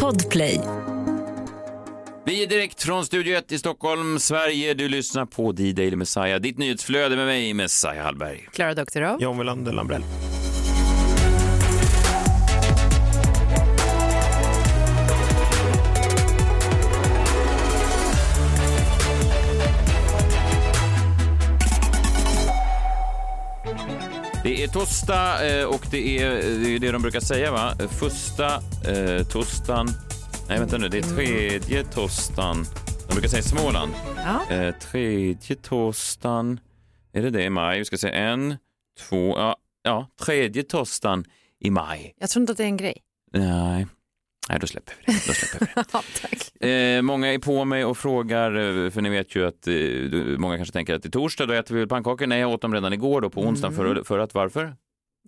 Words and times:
Podplay. 0.00 0.60
Vi 2.26 2.42
är 2.42 2.46
direkt 2.46 2.82
från 2.82 3.06
Studio 3.06 3.36
1 3.36 3.52
i 3.52 3.58
Stockholm, 3.58 4.18
Sverige. 4.18 4.74
Du 4.74 4.88
lyssnar 4.88 5.26
på 5.26 5.52
D-Daily 5.52 5.96
Messiah, 5.96 6.40
ditt 6.40 6.58
nyhetsflöde 6.58 7.16
med 7.16 7.26
mig, 7.26 7.54
Messiah 7.54 8.04
Hallberg. 8.04 8.48
Klara 8.52 8.74
Doktorow. 8.74 9.18
John 9.20 9.38
Wilander 9.38 9.72
Lambrell. 9.72 10.02
Det 24.62 24.66
är 24.66 24.72
torsdag 24.72 25.60
eh, 25.60 25.66
och 25.66 25.86
det 25.90 26.18
är 26.18 26.30
det, 26.30 26.74
är 26.74 26.78
det 26.78 26.92
de 26.92 27.02
brukar 27.02 27.20
säga, 27.20 27.52
va? 27.52 27.74
Första 27.88 28.54
eh, 28.54 29.26
torsdagen... 29.26 29.88
Nej, 30.48 30.58
vänta 30.58 30.78
nu. 30.78 30.88
Det 30.88 30.98
är 30.98 31.02
tredje 31.02 31.84
torsdagen. 31.84 32.64
De 33.08 33.12
brukar 33.12 33.28
säga 33.28 33.40
i 33.40 33.42
Småland. 33.42 33.92
Ja. 34.16 34.54
Eh, 34.54 34.74
tredje 34.74 35.56
torsdagen... 35.56 36.60
Är 37.12 37.22
det 37.22 37.30
det 37.30 37.44
i 37.44 37.50
maj? 37.50 37.78
Vi 37.78 37.84
ska 37.84 37.96
se 37.96 38.10
en, 38.10 38.56
två... 39.08 39.38
Ja, 39.38 39.56
ja 39.82 40.08
tredje 40.20 40.62
torsdagen 40.62 41.24
i 41.60 41.70
maj. 41.70 42.14
Jag 42.18 42.30
tror 42.30 42.40
inte 42.40 42.52
att 42.52 42.56
det 42.56 42.64
är 42.64 42.68
en 42.68 42.76
grej. 42.76 42.98
Nej. 43.32 43.86
Nej, 44.48 44.58
då 44.60 44.66
släpper 44.66 44.94
vi 44.98 45.12
det. 45.12 45.18
Då 45.26 45.32
släpper 45.32 45.66
vi 45.66 45.72
det. 45.74 45.84
Ja. 46.60 46.68
Eh, 46.68 47.02
många 47.02 47.32
är 47.32 47.38
på 47.38 47.64
mig 47.64 47.84
och 47.84 47.98
frågar, 47.98 48.50
eh, 48.84 48.90
för 48.90 49.00
ni 49.00 49.08
vet 49.08 49.36
ju 49.36 49.46
att 49.46 49.68
eh, 49.68 50.38
många 50.38 50.56
kanske 50.56 50.72
tänker 50.72 50.94
att 50.94 51.02
det 51.02 51.08
är 51.08 51.10
torsdag, 51.10 51.46
då 51.46 51.52
äter 51.52 51.74
vi 51.74 51.80
väl 51.80 51.88
pannkakor? 51.88 52.26
Nej, 52.26 52.40
jag 52.40 52.50
åt 52.50 52.62
dem 52.62 52.74
redan 52.74 52.92
igår 52.92 53.20
då 53.20 53.30
på 53.30 53.40
onsdagen 53.40 53.76
för, 53.76 54.04
för 54.04 54.18
att 54.18 54.34
varför? 54.34 54.74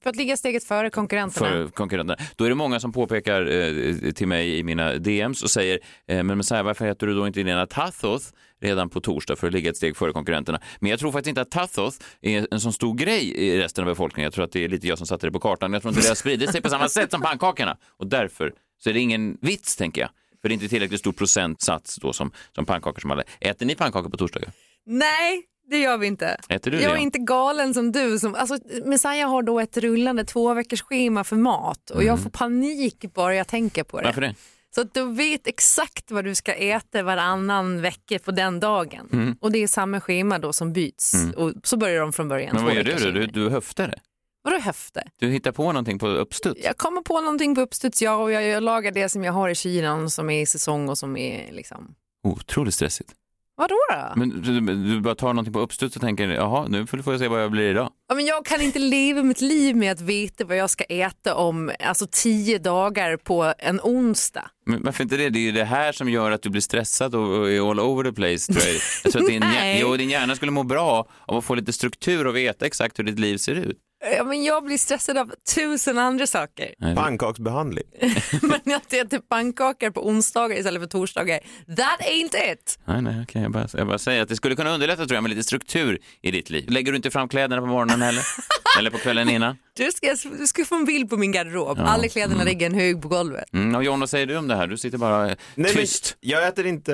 För 0.03 0.11
att 0.11 0.17
ligga 0.17 0.37
steget 0.37 0.65
före 0.65 0.91
konkurrenterna. 0.91 1.49
För 1.49 1.69
konkurrenterna. 1.69 2.19
Då 2.37 2.45
är 2.45 2.49
det 2.49 2.55
många 2.55 2.81
som 2.81 2.93
påpekar 2.93 3.47
eh, 3.47 4.13
till 4.13 4.29
mig 4.29 4.59
i 4.59 4.63
mina 4.63 4.95
DMs 4.95 5.43
och 5.43 5.51
säger, 5.51 5.79
eh, 6.07 6.23
men 6.23 6.39
Messiah, 6.39 6.65
varför 6.65 6.87
äter 6.87 7.07
du 7.07 7.15
då 7.15 7.27
inte 7.27 7.43
dina 7.43 7.67
tathoth 7.67 8.25
redan 8.61 8.89
på 8.89 9.01
torsdag 9.01 9.37
för 9.37 9.47
att 9.47 9.53
ligga 9.53 9.71
ett 9.71 9.77
steg 9.77 9.97
före 9.97 10.13
konkurrenterna? 10.13 10.61
Men 10.81 10.91
jag 10.91 11.01
tror 11.01 11.13
faktiskt 11.13 11.29
inte 11.29 11.41
att 11.41 11.51
tathoth 11.51 11.97
är 12.21 12.47
en 12.51 12.61
sån 12.61 12.73
stor 12.73 12.95
grej 12.95 13.37
i 13.37 13.59
resten 13.59 13.85
av 13.85 13.91
befolkningen. 13.91 14.27
Jag 14.27 14.33
tror 14.35 14.45
att 14.45 14.53
det 14.53 14.65
är 14.65 14.69
lite 14.69 14.87
jag 14.89 14.99
som 14.99 15.07
satte 15.07 15.27
det 15.27 15.33
på 15.33 15.41
kartan. 15.41 15.73
Jag 15.73 15.83
tror 15.83 15.91
inte 15.91 16.03
det 16.03 16.09
har 16.09 16.15
spridit 16.15 16.53
sig 16.53 16.61
på 16.63 16.69
samma 16.69 16.89
sätt 16.89 17.11
som 17.11 17.21
pannkakorna 17.21 17.77
och 17.99 18.07
därför 18.07 18.53
så 18.85 18.91
är 18.91 18.95
det 18.95 19.01
ingen 19.01 19.39
vits, 19.41 19.77
tänker 19.77 20.01
jag. 20.01 20.11
För 20.43 20.49
det 20.49 20.53
är 20.53 20.55
inte 20.55 20.69
tillräckligt 20.69 21.01
stor 21.01 21.13
procentsats 21.13 21.97
då 21.97 22.13
som, 22.13 22.31
som 22.55 22.67
pannkakor 22.67 23.01
som 23.01 23.11
alla. 23.11 23.23
Äter 23.41 23.67
ni 23.67 23.75
pannkakor 23.75 24.11
på 24.11 24.17
torsdagar? 24.17 24.51
Nej, 24.87 25.43
det 25.71 25.79
gör 25.79 25.99
vi 25.99 26.07
inte. 26.07 26.37
Äter 26.49 26.71
du 26.71 26.81
jag 26.81 26.93
det? 26.93 26.99
är 26.99 27.03
inte 27.03 27.19
galen 27.19 27.75
som 27.75 27.93
du. 27.93 28.19
Som, 28.19 28.35
alltså, 28.35 28.59
Messiah 28.85 29.31
har 29.31 29.43
då 29.43 29.61
ett 29.61 29.77
rullande 29.77 30.25
två 30.25 30.55
veckors 30.55 30.83
schema 30.83 31.25
för 31.25 31.37
mat 31.37 31.91
och 31.91 32.05
jag 32.05 32.23
får 32.23 32.31
panik 32.31 33.05
bara 33.15 33.35
jag 33.35 33.49
tänker 33.49 33.85
på 33.85 33.97
det. 33.97 34.03
Mm. 34.03 34.09
Varför 34.09 34.21
det? 34.21 34.35
Så 34.75 34.81
att 34.81 34.95
du 34.95 35.15
vet 35.15 35.47
exakt 35.47 36.11
vad 36.11 36.25
du 36.25 36.35
ska 36.35 36.53
äta 36.53 37.03
varannan 37.03 37.81
vecka 37.81 38.19
på 38.19 38.31
den 38.31 38.61
dagen. 38.61 39.09
Mm. 39.13 39.37
Och 39.41 39.53
det 39.53 39.63
är 39.63 39.67
samma 39.67 40.01
schema 40.01 40.39
då 40.39 40.53
som 40.53 40.73
byts. 40.73 41.15
Och 41.37 41.53
så 41.63 41.77
börjar 41.77 42.01
de 42.01 42.13
från 42.13 42.29
början. 42.29 42.57
Men 42.57 42.65
vad 42.65 42.75
gör 42.75 42.85
du 42.85 42.95
då? 42.95 43.11
Du, 43.11 43.27
du 43.27 43.49
höftar 43.51 43.89
det? 43.89 43.99
Vadå 44.45 44.59
höfter? 44.59 45.03
Du 45.19 45.29
hittar 45.29 45.53
på 45.53 45.63
någonting 45.63 45.99
på 45.99 46.09
uppstuds? 46.09 46.61
Jag 46.65 46.77
kommer 46.77 47.01
på 47.01 47.21
någonting 47.21 47.55
på 47.55 47.61
uppstuds 47.61 48.03
ja, 48.03 48.17
och 48.17 48.33
jag, 48.33 48.43
jag 48.43 48.63
lagar 48.63 48.93
det 48.93 49.09
som 49.09 49.25
jag 49.25 49.33
har 49.33 49.49
i 49.49 49.55
kylen 49.55 50.11
som 50.11 50.31
är 50.31 50.43
i 50.43 50.47
säsong 50.47 50.89
och 50.89 50.99
som 50.99 51.17
är 51.17 51.53
liksom... 51.53 51.95
Otroligt 52.27 52.75
stressigt. 52.75 53.15
Vadå 53.57 53.75
då? 53.91 54.13
Men 54.17 54.43
du, 54.43 54.61
du, 54.61 55.01
bara 55.01 55.15
tar 55.15 55.29
någonting 55.29 55.53
på 55.53 55.61
uppstuds 55.61 55.97
och 55.97 56.03
tänker, 56.03 56.29
jaha, 56.29 56.69
nu 56.69 56.87
får 56.87 57.03
jag 57.07 57.21
se 57.21 57.29
vad 57.29 57.43
jag 57.43 57.51
blir 57.51 57.71
idag. 57.71 57.91
Ja, 58.09 58.15
men 58.15 58.27
jag 58.27 58.45
kan 58.47 58.61
inte 58.61 58.79
leva 58.79 59.23
mitt 59.23 59.41
liv 59.41 59.77
med 59.77 59.93
att 59.93 60.01
veta 60.01 60.45
vad 60.45 60.57
jag 60.57 60.71
ska 60.71 60.85
äta 60.85 61.35
om 61.35 61.73
alltså, 61.81 62.07
tio 62.11 62.59
dagar 62.59 63.17
på 63.17 63.55
en 63.59 63.81
onsdag. 63.81 64.51
Men 64.67 64.83
varför 64.83 65.03
inte 65.03 65.17
det? 65.17 65.31
Det 65.31 65.39
är 65.39 65.41
ju 65.41 65.53
det 65.53 65.65
här 65.65 65.93
som 65.93 66.09
gör 66.09 66.31
att 66.31 66.43
du 66.43 66.51
blir 66.51 66.61
stressad 66.61 67.15
och, 67.15 67.39
och 67.39 67.51
är 67.51 67.71
all 67.71 67.81
over 67.81 68.05
the 68.05 68.13
place. 68.13 68.53
Tror 68.53 68.67
jag. 68.67 68.81
Jag 69.05 69.13
tror 69.13 69.23
att 69.23 69.29
din, 69.29 69.41
Nej. 69.55 69.81
jo, 69.81 69.97
din 69.97 70.11
hjärna 70.11 70.37
skulle 70.37 70.53
må 70.53 70.63
bra 70.63 71.09
av 71.27 71.37
att 71.37 71.45
få 71.45 71.55
lite 71.55 71.73
struktur 71.73 72.27
och 72.27 72.37
veta 72.37 72.67
exakt 72.67 72.99
hur 72.99 73.05
ditt 73.05 73.19
liv 73.19 73.37
ser 73.37 73.55
ut. 73.55 73.79
Ja, 74.13 74.25
men 74.25 74.45
jag 74.45 74.65
blir 74.65 74.79
stressad 74.79 75.19
av 75.19 75.33
tusen 75.55 75.99
andra 75.99 76.27
saker. 76.27 76.95
Pannkaksbehandling. 76.95 77.85
men 78.43 78.77
att 78.77 78.93
äta 78.93 79.21
pannkakor 79.21 79.91
på 79.91 80.07
onsdagar 80.07 80.57
istället 80.57 80.83
för 80.83 80.89
torsdagar, 80.89 81.41
that 81.77 82.01
ain't 82.01 82.53
it. 82.53 82.79
nej, 82.85 83.03
nej 83.03 83.23
okej, 83.23 83.43
jag, 83.43 83.53
bara, 83.53 83.69
jag 83.73 83.87
bara 83.87 83.99
säger 83.99 84.23
att 84.23 84.29
det 84.29 84.37
skulle 84.37 84.57
kunna 84.57 84.71
underlätta 84.71 85.07
tror 85.07 85.15
jag 85.15 85.23
med 85.23 85.31
lite 85.31 85.45
struktur 85.45 85.99
i 86.23 86.31
ditt 86.31 86.51
liv. 86.51 86.71
Lägger 86.71 86.93
du 86.93 86.97
inte 86.97 87.11
fram 87.11 87.29
kläderna 87.29 87.63
på 87.63 87.67
morgonen 87.67 88.03
heller? 88.03 88.23
Eller 88.79 88.91
på 88.91 88.99
kvällen 88.99 89.29
innan? 89.29 89.57
Du 89.77 89.91
ska, 89.93 90.15
du 90.39 90.47
ska 90.47 90.65
få 90.65 90.75
en 90.75 90.85
bild 90.85 91.11
på 91.11 91.17
min 91.17 91.33
garderob. 91.33 91.79
Alla 91.81 92.09
kläderna 92.09 92.45
ligger 92.45 92.67
en 92.67 92.75
hög 92.75 93.03
på 93.03 93.09
golvet. 93.09 93.45
Mm, 93.53 93.75
och 93.75 93.85
John, 93.85 94.01
vad 94.01 94.11
säger 94.11 94.27
du 94.27 94.37
om 94.37 94.49
det 94.49 94.57
här? 94.57 94.67
Du 94.67 94.77
sitter 94.79 94.99
bara 94.99 95.31
eh, 95.31 95.37
Nej, 95.55 95.73
tyst. 95.73 96.17
Men 96.21 96.31
jag 96.31 96.49
äter 96.49 96.67
inte 96.67 96.93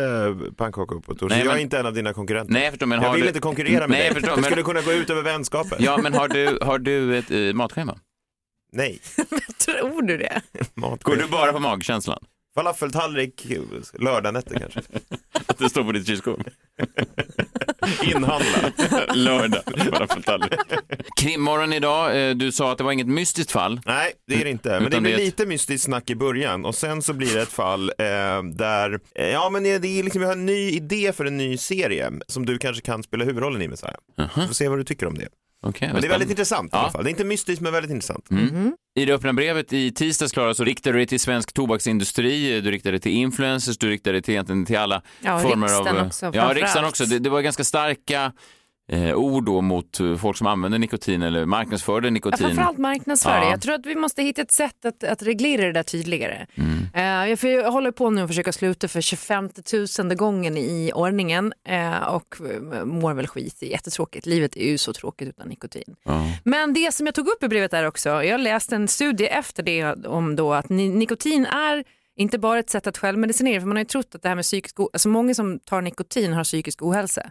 pannkakor 0.57 1.01
på 1.01 1.15
torsdag. 1.15 1.39
Jag 1.39 1.47
är 1.47 1.51
men- 1.53 1.61
inte 1.61 1.79
en 1.79 1.87
av 1.87 1.95
dina 1.95 2.13
konkurrenter. 2.13 2.53
Nej, 2.53 2.63
jag 2.63 2.73
förstår, 2.73 2.87
men 2.87 3.01
jag 3.03 3.09
har 3.09 3.15
vill 3.15 3.23
du... 3.23 3.29
inte 3.29 3.41
konkurrera 3.41 3.81
med 3.81 3.91
Nej, 3.91 3.99
jag 4.01 4.07
dig. 4.07 4.15
förstår, 4.15 4.37
det 4.37 4.41
men- 4.43 4.51
skulle 4.51 4.63
kunna 4.63 4.81
gå 4.83 4.93
ut 4.93 5.11
över 5.11 5.23
vänskapen. 5.23 5.79
Ja, 5.81 5.99
men 6.03 6.15
har 6.15 6.29
du, 6.29 6.59
har 6.63 6.79
du 6.79 7.19
ett 7.19 7.31
eh, 7.31 7.39
matschema? 7.39 7.99
Nej, 8.73 9.01
Tror 9.65 10.03
du 10.03 10.17
det? 10.19 10.43
Går 11.03 11.17
du 11.17 11.27
bara 11.27 11.53
på 11.53 11.59
magkänslan? 11.59 12.25
Falafeltallrik 12.55 13.47
lördagnätter 13.99 14.59
kanske. 14.59 14.81
Att 15.47 15.59
det 15.59 15.71
står 15.71 15.84
på 15.84 15.93
ditt 15.93 16.06
kylskåp? 16.06 16.41
Inhandla. 18.05 18.72
Lördag, 19.15 19.62
bara 19.93 20.06
för 20.06 20.21
tallrik. 20.22 20.60
Krimmorgon 21.21 21.72
idag, 21.72 22.28
eh, 22.31 22.34
du 22.37 22.53
sa 22.53 22.72
att 22.72 22.78
det 22.78 22.84
var 22.84 22.93
inget 22.93 23.06
mystiskt 23.06 23.53
fall. 23.53 23.81
Nej, 23.87 24.12
det 24.27 24.34
är 24.41 24.44
det 24.44 24.50
inte. 24.50 24.69
Men 24.69 24.87
Utan 24.87 24.91
det 24.91 25.00
blir 25.00 25.16
det 25.19 25.25
lite 25.25 25.47
mystiskt 25.47 25.84
snack 25.84 26.10
i 26.10 26.15
början 26.15 26.65
och 26.65 26.75
sen 26.75 27.03
så 27.03 27.12
blir 27.12 27.34
det 27.34 27.43
ett 27.43 27.53
fall 27.53 27.93
eh, 27.99 28.43
där, 28.55 29.00
eh, 29.15 29.28
ja 29.28 29.50
men 29.50 29.62
det 29.62 29.71
är 29.71 30.03
liksom, 30.03 30.21
vi 30.21 30.27
har 30.27 30.33
en 30.33 30.47
ny 30.47 30.71
idé 30.71 31.12
för 31.16 31.25
en 31.25 31.37
ny 31.37 31.56
serie 31.56 32.12
som 32.27 32.47
du 32.47 32.59
kanske 32.59 32.83
kan 32.83 33.03
spela 33.03 33.25
huvudrollen 33.25 33.62
i 33.62 33.69
Messiah. 33.69 33.94
Vi 34.37 34.47
får 34.47 34.55
se 34.55 34.69
vad 34.69 34.78
du 34.78 34.84
tycker 34.84 35.06
om 35.06 35.15
det. 35.19 35.28
Okej, 35.62 35.91
Men 35.93 36.00
det 36.00 36.06
är 36.06 36.10
väldigt 36.10 36.31
intressant 36.31 36.66
i 36.66 36.77
Ja. 36.77 36.78
alla 36.78 36.91
fall. 36.91 37.05
Det 37.05 37.09
är 37.09 37.12
inte 37.12 37.25
mystiskt 37.25 37.60
men 37.62 37.72
väldigt 37.72 37.91
intressant. 37.91 38.28
I 38.95 39.05
det 39.05 39.12
öppna 39.15 39.33
brevet 39.33 39.73
i 39.73 39.91
tisdags, 39.91 40.33
Klara, 40.33 40.55
så 40.55 40.65
riktade 40.65 40.93
du 40.93 40.99
dig 40.99 41.06
till 41.06 41.21
svensk 41.21 41.53
tobaksindustri, 41.53 42.61
du 42.61 42.71
riktade 42.71 42.93
dig 42.93 43.01
till 43.01 43.12
influencers, 43.12 43.78
du 43.78 43.91
riktade 43.91 44.15
dig 44.15 44.23
till, 44.23 44.34
egentligen 44.34 44.67
till 44.67 44.78
alla 44.78 45.03
Ja, 45.21 45.39
former 45.39 46.01
av... 46.01 46.06
också, 46.06 46.31
ja, 46.34 46.53
riksdagen 46.55 46.89
också. 46.89 47.05
Det, 47.05 47.19
det 47.19 47.31
var 47.31 47.41
ganska 47.41 47.65
starka 47.65 48.33
eh, 48.93 49.15
ord 49.15 49.45
då 49.45 49.61
mot 49.61 50.01
eh, 50.01 50.17
folk 50.17 50.37
som 50.37 50.47
använder 50.47 50.78
nikotin 50.78 51.23
eller 51.23 51.45
marknadsförde 51.47 52.06
Ja, 52.06 52.11
nikotin. 52.11 52.47
framförallt 52.47 52.78
marknadsföring. 52.78 53.45
Ja. 53.45 53.51
Jag 53.51 53.61
tror 53.61 53.75
att 53.75 53.87
vi 53.87 53.95
måste 53.95 54.23
hitta 54.23 54.43
ett 54.43 54.53
sätt 54.53 54.84
att, 54.84 55.05
att 55.05 55.23
reglera 55.23 55.67
det 55.67 55.73
där 55.73 55.83
tydligare. 55.83 56.47
Mm. 56.55 56.78
Eh, 56.95 57.31
jag, 57.31 57.45
jag 57.65 57.73
håller 57.73 57.91
på 57.91 58.11
nu 58.11 58.23
att 58.23 58.28
försöka 58.28 58.53
sluta 58.53 58.89
för 58.89 59.01
25 59.01 59.49
000 59.99 60.15
gången 60.15 60.56
i 60.56 60.93
ordningen 60.95 61.53
eh, 61.69 62.03
och 62.03 62.37
eh, 62.73 62.84
mår 62.84 63.15
väl 63.15 63.27
skit. 63.27 63.56
Det 63.61 63.67
är 63.67 63.71
jättetråkigt. 63.71 64.27
Livet 64.27 64.56
är 64.56 64.67
ju 64.71 64.78
så 64.78 64.93
tråkigt 64.93 65.28
utan 65.28 65.49
nikotin. 65.49 65.97
Ja. 66.05 66.33
Men 66.45 66.75
det 66.75 66.95
som 66.95 67.07
jag 67.07 67.15
tog 67.15 67.28
upp 67.28 67.43
i 67.43 67.49
brevet 67.49 67.71
där 67.71 67.87
också, 67.87 68.09
jag 68.09 68.41
läste 68.41 68.77
en 68.77 68.89
studie 68.89 69.27
efter 69.27 69.62
det 69.62 70.07
om 70.07 70.37
då 70.37 70.55
att 70.55 70.69
ni, 70.69 70.89
nikotin 70.89 71.47
är 71.47 71.84
inte 72.17 72.39
bara 72.39 72.59
ett 72.59 72.71
sätt 72.71 72.87
att 72.87 72.99
självmedicinera, 72.99 73.61
för 73.61 73.67
man 73.67 73.77
har 73.77 73.81
ju 73.81 73.89
trott 73.89 74.15
att 74.15 74.22
det 74.22 74.28
här 74.28 74.37
med 74.37 74.45
psykisk, 74.45 74.77
alltså 74.93 75.09
många 75.09 75.34
som 75.34 75.59
tar 75.59 75.81
nikotin 75.83 76.33
har 76.33 76.45
psykisk 76.45 76.83
ohälsa. 76.83 77.31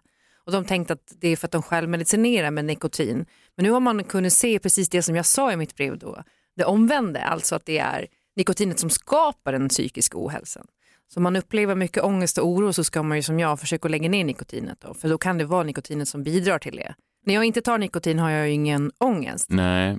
Och 0.50 0.54
de 0.54 0.66
tänkte 0.66 0.94
att 0.94 1.14
det 1.22 1.28
är 1.28 1.36
för 1.36 1.48
att 1.48 1.52
de 1.52 1.62
självmedicinerar 1.62 2.52
med 2.52 2.66
nikotin. 2.66 3.26
Men 3.56 3.66
nu 3.66 3.72
har 3.72 3.80
man 3.80 4.04
kunnat 4.04 4.34
se 4.34 4.60
precis 4.60 4.90
det 4.90 5.02
som 5.02 5.16
jag 5.16 5.26
sa 5.26 5.52
i 5.52 5.58
mitt 5.58 5.76
brev 5.76 5.98
då, 5.98 6.24
det 6.56 6.66
omvända, 6.66 7.20
alltså 7.20 7.56
att 7.56 7.66
det 7.66 7.78
är 7.78 8.08
nikotinet 8.36 8.80
som 8.80 8.90
skapar 8.90 9.52
den 9.52 9.70
psykiska 9.70 10.18
ohälsan. 10.18 10.66
Så 11.14 11.20
om 11.20 11.24
man 11.24 11.36
upplever 11.36 11.76
mycket 11.76 12.04
ångest 12.04 12.38
och 12.38 12.48
oro 12.48 12.74
så 12.74 12.84
ska 12.84 13.04
man 13.04 13.18
ju 13.18 13.24
som 13.24 13.40
jag 13.40 13.60
försöka 13.60 13.88
lägga 13.88 14.10
ner 14.10 14.24
nikotinet 14.24 14.78
då, 14.82 14.94
för 14.94 15.10
då 15.10 15.18
kan 15.18 15.38
det 15.38 15.46
vara 15.46 15.64
nikotinet 15.64 16.08
som 16.08 16.24
bidrar 16.24 16.60
till 16.60 16.76
det. 16.76 16.96
När 17.26 17.34
jag 17.34 17.46
inte 17.46 17.62
tar 17.62 17.78
nikotin 17.78 18.20
har 18.20 18.30
jag 18.30 18.48
ju 18.48 18.54
ingen 18.54 18.92
ångest. 18.98 19.50
Nej, 19.50 19.98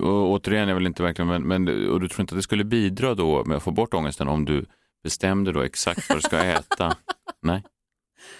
och 0.00 0.30
återigen, 0.30 0.68
jag 0.68 0.76
vill 0.76 0.86
inte 0.86 1.02
verkligen, 1.02 1.28
men, 1.28 1.42
men 1.42 1.88
och 1.90 2.00
du 2.00 2.08
tror 2.08 2.20
inte 2.20 2.34
att 2.34 2.38
det 2.38 2.42
skulle 2.42 2.64
bidra 2.64 3.14
då 3.14 3.44
med 3.44 3.56
att 3.56 3.62
få 3.62 3.70
bort 3.70 3.94
ångesten 3.94 4.28
om 4.28 4.44
du 4.44 4.66
bestämde 5.02 5.52
då 5.52 5.60
exakt 5.60 6.08
vad 6.08 6.18
du 6.18 6.22
ska 6.22 6.38
äta? 6.38 6.96
Nej. 7.42 7.62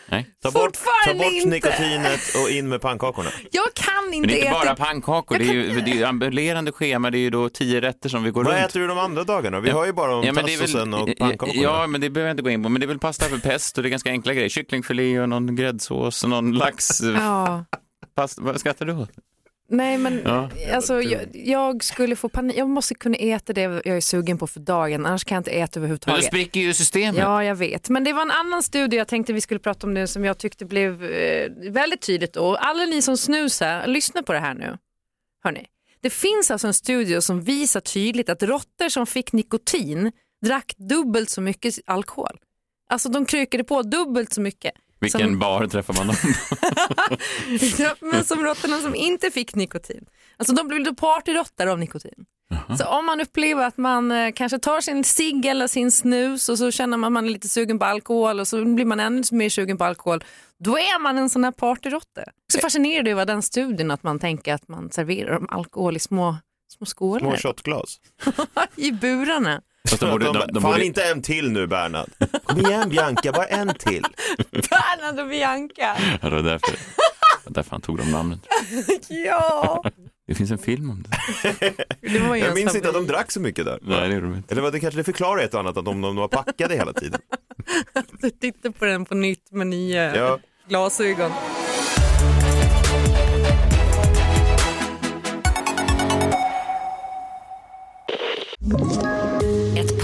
Nej. 0.08 0.26
Ta 0.42 0.50
bort, 0.50 0.72
ta 1.06 1.14
bort 1.14 1.26
inte. 1.32 1.48
nikotinet 1.48 2.20
och 2.44 2.50
in 2.50 2.68
med 2.68 2.80
pannkakorna. 2.80 3.30
Jag 3.50 3.74
kan 3.74 4.04
Men 4.04 4.14
inte 4.14 4.28
det 4.28 4.34
är 4.34 4.36
inte 4.46 4.48
äta... 4.48 4.64
bara 4.64 4.76
pannkakor, 4.76 5.38
det 5.38 5.44
är 5.44 5.52
ju 5.52 5.80
det 5.80 5.90
är 5.90 5.94
ju 5.94 6.04
ambulerande 6.04 6.72
schema, 6.72 7.10
det 7.10 7.18
är 7.18 7.20
ju 7.20 7.30
då 7.30 7.48
tio 7.48 7.80
rätter 7.80 8.08
som 8.08 8.22
vi 8.22 8.30
går 8.30 8.44
Vad 8.44 8.54
runt. 8.54 8.66
äter 8.66 8.80
du 8.80 8.86
de 8.86 8.98
andra 8.98 9.24
dagarna? 9.24 9.60
Vi 9.60 9.68
Ja. 9.68 9.74
hör 9.74 9.86
ju 9.86 9.92
bara 9.92 10.16
om 10.16 10.24
Ja, 10.24 10.32
men 10.32 10.44
tassosen 10.46 10.94
och 10.94 11.08
pannkakorna. 11.18 11.62
Ja, 11.62 11.86
men 11.86 12.00
det 12.00 12.10
behöver 12.10 12.28
jag 12.28 12.32
inte 12.34 12.42
gå 12.42 12.50
in 12.50 12.62
på. 12.62 12.68
Men 12.68 12.80
det 12.80 12.84
är 12.84 12.88
väl 12.88 12.98
pasta 12.98 13.24
för 13.24 13.38
pest 13.38 13.76
och 13.76 13.82
det 13.82 13.88
är 13.88 13.90
ganska 13.90 14.10
enkla 14.10 14.34
grejer. 14.34 14.48
Kycklingfilé 14.48 15.20
och 15.20 15.28
någon 15.28 15.56
gräddsås 15.56 16.24
och 16.24 16.30
någon 16.30 16.52
lax. 16.58 17.00
Ja. 17.00 17.64
Pasta. 18.14 18.42
Vad 18.42 18.60
skrattar 18.60 18.86
du 18.86 18.92
åt? 18.92 19.10
Nej 19.72 19.98
men 19.98 20.22
Ja. 20.24 20.50
alltså, 20.72 21.02
jag, 21.02 21.20
jag 21.32 21.84
skulle 21.84 22.16
få 22.16 22.28
panik, 22.28 22.56
jag 22.56 22.68
måste 22.68 22.94
kunna 22.94 23.16
äta 23.16 23.52
det 23.52 23.60
jag 23.60 23.86
är 23.86 24.00
sugen 24.00 24.38
på 24.38 24.46
för 24.46 24.60
dagen, 24.60 25.06
annars 25.06 25.24
kan 25.24 25.34
jag 25.36 25.40
inte 25.40 25.50
äta 25.50 25.60
Men 25.60 25.70
då 25.72 25.78
överhuvudtaget. 25.78 26.24
spricker 26.24 26.60
ju 26.60 26.74
systemet. 26.74 27.20
Ja, 27.20 27.44
jag 27.44 27.54
vet. 27.54 27.88
Men 27.88 28.04
det 28.04 28.12
var 28.12 28.22
en 28.22 28.30
annan 28.30 28.62
studie 28.62 28.96
jag 28.96 29.08
tänkte 29.08 29.32
vi 29.32 29.40
skulle 29.40 29.60
prata 29.60 29.86
om 29.86 29.94
nu 29.94 30.06
som 30.06 30.24
jag 30.24 30.38
tyckte 30.38 30.64
blev 30.64 31.04
eh, 31.04 31.50
väldigt 31.70 32.00
tydligt. 32.00 32.36
Och 32.36 32.66
alla 32.66 32.84
ni 32.84 33.02
som 33.02 33.16
snusar, 33.16 33.86
lyssna 33.86 34.22
på 34.22 34.32
det 34.32 34.38
här 34.40 34.54
nu. 34.54 34.78
Hörni. 35.44 35.66
Det 36.00 36.10
finns 36.10 36.50
alltså 36.50 36.66
en 36.66 36.74
studie 36.74 37.20
som 37.22 37.40
visar 37.42 37.80
tydligt 37.80 38.28
att 38.28 38.42
råttor 38.42 38.88
som 38.88 39.06
fick 39.06 39.32
nikotin 39.32 40.12
drack 40.44 40.74
dubbelt 40.76 41.30
så 41.30 41.40
mycket 41.40 41.74
alkohol. 41.86 42.38
Alltså 42.90 43.08
de 43.08 43.26
krökade 43.26 43.64
på 43.64 43.82
dubbelt 43.82 44.32
så 44.32 44.40
mycket. 44.40 44.72
Vilken 45.02 45.20
som, 45.20 45.38
bar 45.38 45.66
träffar 45.66 45.94
man 45.94 46.06
dem 46.06 46.16
ja, 47.78 47.94
men 48.00 48.24
som 48.24 48.44
råttorna 48.44 48.78
som 48.78 48.94
inte 48.94 49.30
fick 49.30 49.54
nikotin. 49.54 50.04
Alltså 50.36 50.54
de 50.54 50.68
blev 50.68 50.84
då 50.84 50.94
partyråttor 50.94 51.66
av 51.66 51.78
nikotin. 51.78 52.24
Så 52.78 52.84
om 52.84 53.06
man 53.06 53.20
upplever 53.20 53.66
att 53.66 53.76
man 53.76 54.12
eh, 54.12 54.32
kanske 54.32 54.58
tar 54.58 54.80
sin 54.80 55.04
cigg 55.04 55.46
eller 55.46 55.66
sin 55.66 55.92
snus 55.92 56.48
och 56.48 56.58
så 56.58 56.70
känner 56.70 56.96
man 56.96 57.08
att 57.08 57.12
man 57.12 57.26
är 57.26 57.30
lite 57.30 57.48
sugen 57.48 57.78
på 57.78 57.84
alkohol 57.84 58.40
och 58.40 58.48
så 58.48 58.64
blir 58.64 58.84
man 58.84 59.00
ännu 59.00 59.22
mer 59.32 59.48
sugen 59.48 59.78
på 59.78 59.84
alkohol, 59.84 60.24
då 60.58 60.78
är 60.78 61.00
man 61.00 61.18
en 61.18 61.30
sån 61.30 61.44
här 61.44 61.50
partyråtta. 61.52 62.22
Så 62.52 62.58
fascinerad 62.58 63.08
över 63.08 63.26
den 63.26 63.42
studien 63.42 63.90
att 63.90 64.02
man 64.02 64.18
tänker 64.18 64.54
att 64.54 64.68
man 64.68 64.90
serverar 64.90 65.34
dem 65.34 65.46
alkohol 65.50 65.96
i 65.96 65.98
små, 65.98 66.36
små 66.76 66.86
skålar. 66.86 67.36
Små 67.36 67.36
shotglas. 67.36 68.00
I 68.76 68.92
burarna. 68.92 69.62
Fast 69.92 70.00
de 70.00 70.10
borde, 70.10 70.24
de, 70.24 70.32
de 70.32 70.62
Fan 70.62 70.72
borde, 70.72 70.84
inte 70.84 71.02
en 71.04 71.22
till 71.22 71.50
nu 71.50 71.66
Bernhard. 71.66 72.08
Kom 72.44 72.58
igen 72.58 72.88
Bianca, 72.88 73.32
bara 73.32 73.46
en 73.46 73.74
till. 73.74 74.02
Bernhard 74.50 75.18
och 75.20 75.28
Bianca. 75.28 75.96
Ja, 76.22 76.28
det 76.28 76.36
var 76.36 76.42
därför, 76.42 76.76
därför 77.46 77.70
han 77.70 77.80
tog 77.80 77.98
de 77.98 78.10
namnen. 78.10 78.40
Ja. 79.08 79.84
Det 80.26 80.34
finns 80.34 80.50
en 80.50 80.58
film 80.58 80.90
om 80.90 81.02
det. 81.02 81.10
Det 82.00 82.18
var 82.18 82.34
ju 82.36 82.42
Jag 82.44 82.54
minns 82.54 82.74
inte 82.74 82.88
att 82.88 82.94
de 82.94 83.06
drack 83.06 83.30
så 83.32 83.40
mycket 83.40 83.64
där. 83.64 83.78
Nej, 83.82 84.08
det 84.08 84.14
gjorde 84.14 84.26
de 84.26 84.34
inte. 84.36 84.54
Eller 84.54 84.62
vad 84.62 84.72
det 84.72 84.80
kanske 84.80 85.00
det 85.00 85.04
förklarar 85.04 85.42
ett 85.42 85.54
och 85.54 85.60
annat 85.60 85.76
att 85.76 85.84
de, 85.84 86.00
de 86.00 86.16
var 86.16 86.28
packade 86.28 86.74
hela 86.74 86.92
tiden. 86.92 87.20
Du 88.20 88.30
tittar 88.30 88.70
på 88.70 88.84
den 88.84 89.04
på 89.04 89.14
nytt 89.14 89.50
med 89.52 89.66
nya 89.66 90.16
Ja. 90.16 90.38
glasögon. 90.68 91.32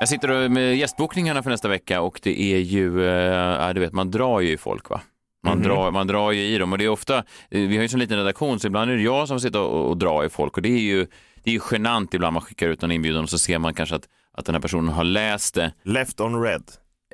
Jag 0.00 0.08
sitter 0.08 0.48
med 0.48 0.76
gästbokningarna 0.76 1.42
för 1.42 1.50
nästa 1.50 1.68
vecka 1.68 2.00
och 2.00 2.20
det 2.22 2.40
är 2.42 2.58
ju, 2.58 3.02
ja, 3.02 3.72
du 3.72 3.80
vet, 3.80 3.92
man 3.92 4.10
drar 4.10 4.40
ju 4.40 4.52
i 4.52 4.56
folk 4.56 4.90
va? 4.90 5.00
Man, 5.44 5.62
drar, 5.62 5.90
man 5.90 6.06
drar 6.06 6.32
ju 6.32 6.40
i 6.42 6.58
dem 6.58 6.72
och 6.72 6.78
det 6.78 6.84
är 6.84 6.88
ofta, 6.88 7.16
eh, 7.18 7.22
vi 7.50 7.76
har 7.76 7.82
ju 7.82 7.88
så 7.88 7.96
liten 7.96 8.16
redaktion 8.18 8.60
så 8.60 8.66
ibland 8.66 8.90
är 8.90 8.94
det 8.96 9.02
jag 9.02 9.28
som 9.28 9.40
sitter 9.40 9.60
och, 9.60 9.88
och 9.90 9.96
drar 9.96 10.24
i 10.24 10.28
folk 10.28 10.56
och 10.56 10.62
det 10.62 10.68
är 10.68 10.78
ju, 10.80 11.06
det 11.44 11.50
är 11.50 11.54
ju 11.54 11.60
genant 11.70 12.14
ibland 12.14 12.32
man 12.34 12.42
skickar 12.42 12.68
ut 12.68 12.82
en 12.82 12.90
inbjudan 12.90 13.22
och 13.22 13.30
så 13.30 13.38
ser 13.38 13.58
man 13.58 13.74
kanske 13.74 13.94
att, 13.96 14.08
att 14.32 14.46
den 14.46 14.54
här 14.54 14.62
personen 14.62 14.88
har 14.88 15.04
läst 15.04 15.54
det. 15.54 15.72
Left 15.84 16.20
on 16.20 16.42
red. 16.42 16.62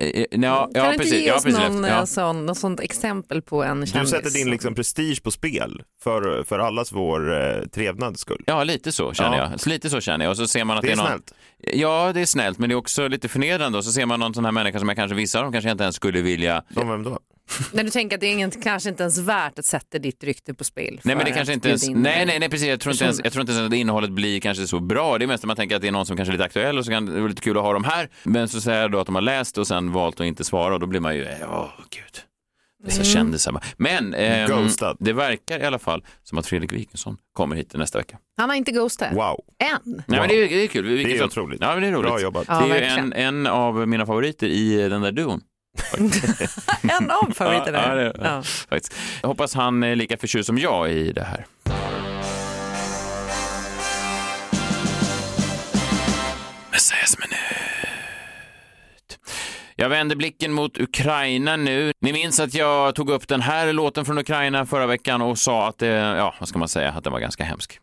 Eh, 0.00 0.08
eh, 0.08 0.24
Ja, 0.30 0.70
kan 0.74 0.84
ja, 0.84 0.88
du 0.88 0.92
inte 0.94 1.16
ge 1.16 1.26
ja, 1.28 1.34
oss 1.36 1.44
någon, 1.44 1.84
ja. 1.84 2.06
sån, 2.06 2.46
något 2.46 2.58
sånt 2.58 2.80
exempel 2.80 3.42
på 3.42 3.62
en 3.64 3.80
Du 3.80 3.86
kändis? 3.86 4.10
sätter 4.10 4.30
din 4.30 4.50
liksom 4.50 4.74
prestige 4.74 5.22
på 5.22 5.30
spel 5.30 5.82
för, 6.02 6.42
för 6.44 6.58
allas 6.58 6.92
vår 6.92 7.32
eh, 7.42 7.62
trevnads 7.66 8.20
skull. 8.20 8.42
Ja, 8.46 8.64
lite 8.64 8.92
så 8.92 9.12
känner 9.12 9.38
Ja. 9.38 9.48
jag. 9.50 9.60
Så 9.60 9.68
Lite 9.68 9.90
så 9.90 10.00
känner 10.00 10.24
jag. 10.24 10.30
Och 10.30 10.36
så 10.36 10.46
ser 10.46 10.64
man 10.64 10.76
att 10.76 10.82
Det 10.82 10.92
är 10.92 10.96
någon... 10.96 11.06
snällt. 11.06 11.34
Ja, 11.72 12.12
det 12.14 12.20
är 12.20 12.26
snällt, 12.26 12.58
men 12.58 12.68
det 12.68 12.72
är 12.72 12.76
också 12.76 13.08
lite 13.08 13.28
förnedrande. 13.28 13.78
Och 13.78 13.84
så 13.84 13.92
ser 13.92 14.06
man 14.06 14.20
någon 14.20 14.34
sån 14.34 14.44
här 14.44 14.52
människa 14.52 14.78
som 14.78 14.88
jag 14.88 14.96
kanske 14.96 15.14
vissa 15.14 15.38
av 15.38 15.44
dem 15.44 15.52
kanske 15.52 15.70
inte 15.70 15.84
ens 15.84 15.96
skulle 15.96 16.20
vilja... 16.20 16.62
Som 16.74 16.88
vem 16.88 17.02
då? 17.02 17.18
När 17.72 17.84
du 17.84 17.90
tänker 17.90 18.16
att 18.16 18.20
det 18.20 18.26
är 18.26 18.32
ingen, 18.32 18.50
kanske 18.50 18.88
inte 18.88 19.02
ens 19.02 19.18
värt 19.18 19.58
att 19.58 19.64
sätta 19.64 19.98
ditt 19.98 20.24
rykte 20.24 20.54
på 20.54 20.64
spel. 20.64 21.00
Nej, 21.04 21.16
men 21.16 21.24
det 21.24 21.30
kanske 21.30 21.54
inte 21.54 21.68
ens... 21.68 21.88
Nej, 21.88 22.26
nej, 22.26 22.38
nej, 22.38 22.48
precis. 22.48 22.68
Jag 22.68 22.80
tror 22.80 22.92
inte 22.92 23.04
ens, 23.04 23.20
jag 23.24 23.32
tror 23.32 23.40
inte 23.40 23.52
ens 23.52 23.66
att 23.66 23.74
innehållet 23.74 24.10
blir 24.10 24.40
kanske 24.40 24.66
så 24.66 24.80
bra. 24.80 25.18
Det 25.18 25.24
är 25.24 25.26
mest 25.26 25.44
att 25.44 25.48
man 25.48 25.56
tänker 25.56 25.76
att 25.76 25.82
det 25.82 25.88
är 25.88 25.92
någon 25.92 26.06
som 26.06 26.16
kanske 26.16 26.30
är 26.30 26.32
lite 26.32 26.44
aktuell 26.44 26.78
och 26.78 26.84
så 26.84 26.90
kan 26.90 27.06
det 27.06 27.12
vara 27.12 27.28
lite 27.28 27.42
kul 27.42 27.56
att 27.56 27.62
ha 27.62 27.72
dem 27.72 27.84
här. 27.84 28.08
Men 28.22 28.48
så 28.48 28.60
säger 28.60 28.80
jag 28.80 28.92
då 28.92 29.00
att 29.00 29.06
de 29.06 29.14
har 29.14 29.22
läst 29.22 29.58
och 29.58 29.66
sen 29.66 29.92
valt 29.92 30.20
att 30.20 30.26
inte 30.26 30.44
svara 30.44 30.74
och 30.74 30.80
då 30.80 30.86
blir 30.86 31.00
man 31.00 31.16
ju, 31.16 31.26
åh 31.42 31.68
gud. 31.90 32.22
Dessa 32.84 32.96
Mm. 33.00 33.04
kändisar. 33.04 33.60
Men 33.76 34.14
ehm, 34.14 34.48
Ghostad. 34.50 34.96
det 35.00 35.12
verkar 35.12 35.58
i 35.60 35.64
alla 35.64 35.78
fall 35.78 36.04
som 36.22 36.38
att 36.38 36.46
Fredrik 36.46 36.72
Wikingsson 36.72 37.16
kommer 37.32 37.56
hit 37.56 37.74
nästa 37.74 37.98
vecka. 37.98 38.18
Han 38.36 38.48
har 38.48 38.56
inte 38.56 38.72
ghostat. 38.72 39.12
Wow. 39.12 39.40
Än. 39.58 40.02
Nej, 40.06 40.20
men 40.20 40.28
det, 40.28 40.34
är, 40.34 40.48
det 40.48 40.64
är 40.64 40.66
kul. 40.66 40.86
Wikingsson- 40.86 41.24
otroligt. 41.24 41.60
Ja, 41.60 41.72
men 41.74 41.82
det 41.82 41.88
är 41.88 41.92
roligt. 41.92 42.10
Bra 42.10 42.20
jobbat. 42.20 42.44
Ja, 42.48 42.54
det 42.58 42.64
är 42.64 42.66
ju 42.66 42.72
verkligen. 42.72 43.12
en, 43.12 43.36
en 43.36 43.46
av 43.46 43.88
mina 43.88 44.06
favoriter 44.06 44.46
i 44.46 44.88
den 44.88 45.02
där 45.02 45.12
duon. 45.12 45.40
en 46.82 47.10
av 47.10 47.32
favoriterna. 47.34 47.78
Ja, 47.78 47.88
ja, 47.88 47.94
det 47.94 48.02
är 48.02 48.40
det. 48.70 48.80
Ja. 49.22 49.28
Hoppas 49.28 49.54
han 49.54 49.82
är 49.82 49.96
lika 49.96 50.16
förtjust 50.16 50.46
som 50.46 50.58
jag 50.58 50.92
i 50.92 51.12
det 51.12 51.24
här. 51.24 51.46
Jag 59.84 59.88
vänder 59.88 60.16
blicken 60.16 60.52
mot 60.52 60.78
Ukraina 60.80 61.56
nu. 61.56 61.92
Ni 62.00 62.12
minns 62.12 62.40
att 62.40 62.54
jag 62.54 62.94
tog 62.94 63.10
upp 63.10 63.28
den 63.28 63.40
här 63.40 63.72
låten 63.72 64.04
från 64.04 64.18
Ukraina 64.18 64.66
förra 64.66 64.86
veckan 64.86 65.22
och 65.22 65.38
sa 65.38 65.68
att 65.68 65.78
det, 65.78 65.86
ja, 65.86 66.34
vad 66.38 66.48
ska 66.48 66.58
man 66.58 66.68
säga, 66.68 66.90
att 66.90 67.04
den 67.04 67.12
var 67.12 67.20
ganska 67.20 67.44
hemsk. 67.44 67.80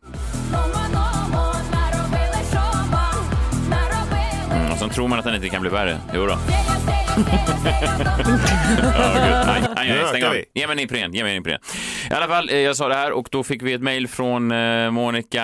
Mm, 4.51 4.71
och 4.71 4.77
sen 4.77 4.89
tror 4.89 5.07
man 5.07 5.19
att 5.19 5.25
den 5.25 5.35
inte 5.35 5.49
kan 5.49 5.61
bli 5.61 5.69
värre. 5.69 5.97
Jo 6.13 6.25
då. 6.25 6.37
Nej, 9.45 9.63
nej, 9.75 9.87
Nu 9.89 9.95
nej, 9.95 10.07
stäng 10.07 10.23
av. 10.23 10.35
Ge 10.53 10.67
mig 10.67 10.73
en 10.73 10.79
Ipren, 10.79 11.13
ge 11.13 11.23
mig 11.23 11.35
en 11.35 11.41
Ipren. 11.41 11.59
I 12.11 12.13
alla 12.13 12.27
fall, 12.27 12.49
eh, 12.49 12.57
jag 12.57 12.75
sa 12.75 12.87
det 12.87 12.95
här 12.95 13.11
och 13.11 13.27
då 13.31 13.43
fick 13.43 13.61
vi 13.61 13.73
ett 13.73 13.81
mejl 13.81 14.07
från 14.07 14.51
eh, 14.51 14.91
Monica 14.91 15.43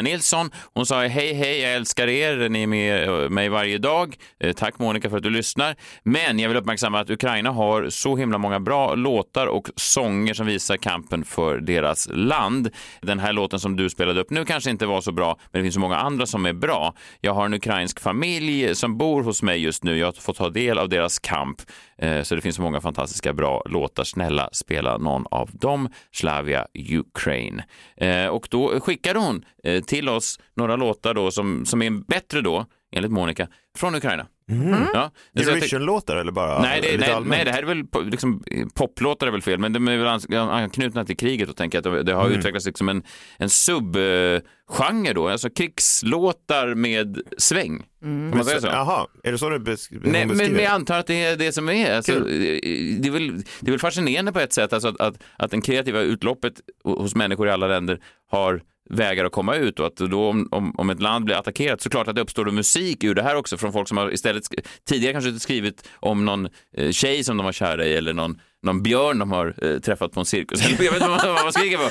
Nilsson. 0.00 0.50
Hon 0.74 0.86
sa 0.86 1.00
hej, 1.00 1.34
hej, 1.34 1.60
jag 1.60 1.72
älskar 1.72 2.08
er, 2.08 2.48
ni 2.48 2.62
är 2.62 2.66
med 2.66 3.08
eh, 3.08 3.30
mig 3.30 3.48
varje 3.48 3.78
dag. 3.78 4.16
Tack 4.56 4.78
Monica 4.78 5.10
för 5.10 5.16
att 5.16 5.22
du 5.22 5.30
lyssnar. 5.30 5.76
Men 6.02 6.38
jag 6.38 6.48
vill 6.48 6.58
uppmärksamma 6.58 7.00
att 7.00 7.10
Ukraina 7.10 7.50
har 7.50 7.90
så 7.90 8.16
himla 8.16 8.38
många 8.38 8.60
bra 8.60 8.94
låtar 8.94 9.46
och 9.46 9.68
sånger 9.76 10.34
som 10.34 10.46
visar 10.46 10.76
kampen 10.76 11.24
för 11.24 11.58
deras 11.58 12.08
land. 12.12 12.70
Den 13.00 13.18
här 13.18 13.32
låten 13.32 13.60
som 13.60 13.76
du 13.76 13.90
spelade 13.90 14.20
upp 14.20 14.30
nu 14.30 14.44
kanske 14.44 14.70
inte 14.70 14.86
var 14.86 15.00
så 15.00 15.12
bra, 15.12 15.38
men 15.52 15.60
det 15.60 15.64
finns 15.64 15.74
så 15.74 15.80
många 15.80 15.96
andra 15.96 16.26
som 16.26 16.46
är 16.46 16.52
bra. 16.52 16.94
Jag 17.20 17.34
har 17.34 17.44
en 17.44 17.54
ukrainsk 17.54 18.00
familj 18.00 18.74
som 18.74 18.98
bor 18.98 19.22
hos 19.22 19.42
mig 19.42 19.62
just 19.62 19.84
nu. 19.84 19.98
Jag 19.98 20.06
har 20.06 20.12
fått 20.12 20.36
ta 20.36 20.48
del 20.50 20.78
av 20.78 20.88
deras 20.88 21.07
kamp. 21.18 21.62
Eh, 21.98 22.22
så 22.22 22.34
det 22.34 22.40
finns 22.40 22.56
så 22.56 22.62
många 22.62 22.80
fantastiska 22.80 23.32
bra 23.32 23.62
låtar. 23.66 24.04
Snälla 24.04 24.48
spela 24.52 24.98
någon 24.98 25.26
av 25.30 25.50
dem. 25.52 25.88
Slavia 26.12 26.66
Ukraine. 26.74 27.62
Eh, 27.96 28.26
och 28.26 28.48
då 28.50 28.80
skickade 28.80 29.18
hon 29.18 29.44
eh, 29.64 29.82
till 29.82 30.08
oss 30.08 30.40
några 30.56 30.76
låtar 30.76 31.14
då 31.14 31.30
som, 31.30 31.66
som 31.66 31.82
är 31.82 31.90
bättre 31.90 32.40
då, 32.40 32.66
enligt 32.92 33.12
Monica, 33.12 33.48
från 33.76 33.94
Ukraina. 33.94 34.26
Ja. 34.48 34.54
Så 34.54 34.98
jag 35.32 35.44
tänkte- 35.46 35.50
Eurovision-låtar 35.50 36.16
eller 36.16 36.32
bara 36.32 36.62
Nej 36.62 36.80
det, 36.82 36.98
nej, 36.98 37.16
nej, 37.24 37.44
det 37.44 37.50
här 37.52 37.62
är 37.62 37.66
väl 37.66 37.84
liksom, 38.10 38.42
eh, 38.46 38.66
poplåtar 38.74 39.26
är 39.26 39.30
väl 39.30 39.42
fel, 39.42 39.58
men 39.58 39.72
de 39.72 39.88
är 39.88 39.96
väl 39.96 40.38
anknutna 40.38 41.04
till 41.04 41.16
kriget 41.16 41.48
och 41.48 41.56
tänker 41.56 41.78
att 41.78 42.06
det- 42.06 42.12
har 42.14 42.26
Mm. 42.26 42.38
utvecklats 42.38 42.66
liksom 42.66 42.88
en, 42.88 43.02
en 43.38 43.48
subgenre 43.50 45.12
då, 45.14 45.28
alltså 45.28 45.50
krigslåtar 45.50 46.74
med 46.74 47.18
sväng. 47.38 47.82
Kan 48.00 48.30
man 48.30 48.44
säga 48.44 48.60
så? 48.60 48.66
Jaha, 48.66 49.06
är 49.24 49.32
det 49.32 49.38
så 49.38 49.50
du 49.50 49.58
besk- 49.58 49.88
hon 49.90 50.00
Nej, 50.12 50.12
men, 50.12 50.28
beskriver? 50.28 50.54
men 50.54 50.64
jag 50.64 50.72
antar 50.72 50.98
att 50.98 51.06
det 51.06 51.24
är 51.24 51.36
det 51.36 51.52
som 51.52 51.68
är. 51.68 51.96
Alltså, 51.96 52.12
det, 52.20 53.08
är 53.08 53.10
väl, 53.10 53.36
det 53.60 53.66
är 53.66 53.70
väl 53.70 53.78
fascinerande 53.80 54.32
på 54.32 54.40
ett 54.40 54.52
sätt 54.52 54.72
alltså 54.72 54.88
att, 54.88 55.00
att, 55.00 55.14
att 55.36 55.50
det 55.50 55.60
kreativa 55.60 56.00
utloppet 56.00 56.52
hos 56.84 57.14
människor 57.14 57.48
i 57.48 57.50
alla 57.50 57.66
länder 57.66 57.98
har 58.30 58.62
vägar 58.90 59.24
att 59.24 59.32
komma 59.32 59.54
ut 59.56 59.80
och 59.80 59.86
att 59.86 59.96
då 59.96 60.28
om, 60.28 60.48
om, 60.50 60.74
om 60.78 60.90
ett 60.90 61.02
land 61.02 61.24
blir 61.24 61.36
attackerat 61.36 61.80
så 61.80 61.90
klart 61.90 62.08
att 62.08 62.14
det 62.14 62.20
uppstår 62.20 62.44
då 62.44 62.52
musik 62.52 63.04
ur 63.04 63.14
det 63.14 63.22
här 63.22 63.36
också 63.36 63.56
från 63.56 63.72
folk 63.72 63.88
som 63.88 63.96
har 63.96 64.12
istället 64.14 64.44
tidigare 64.88 65.12
kanske 65.12 65.32
skrivit 65.40 65.88
om 65.94 66.24
någon 66.24 66.48
eh, 66.76 66.90
tjej 66.90 67.24
som 67.24 67.36
de 67.36 67.44
var 67.46 67.52
kära 67.52 67.84
i 67.84 67.94
eller 67.94 68.12
någon, 68.12 68.40
någon 68.62 68.82
björn 68.82 69.18
de 69.18 69.32
har 69.32 69.54
eh, 69.64 69.78
träffat 69.78 70.12
på 70.12 70.20
en 70.20 70.26
cirkus. 70.26 70.70
Jag 70.80 70.92
vet 70.92 70.94
inte 71.02 71.08
vad, 71.08 71.44
man 71.44 71.52
skriker 71.52 71.76
på. 71.78 71.90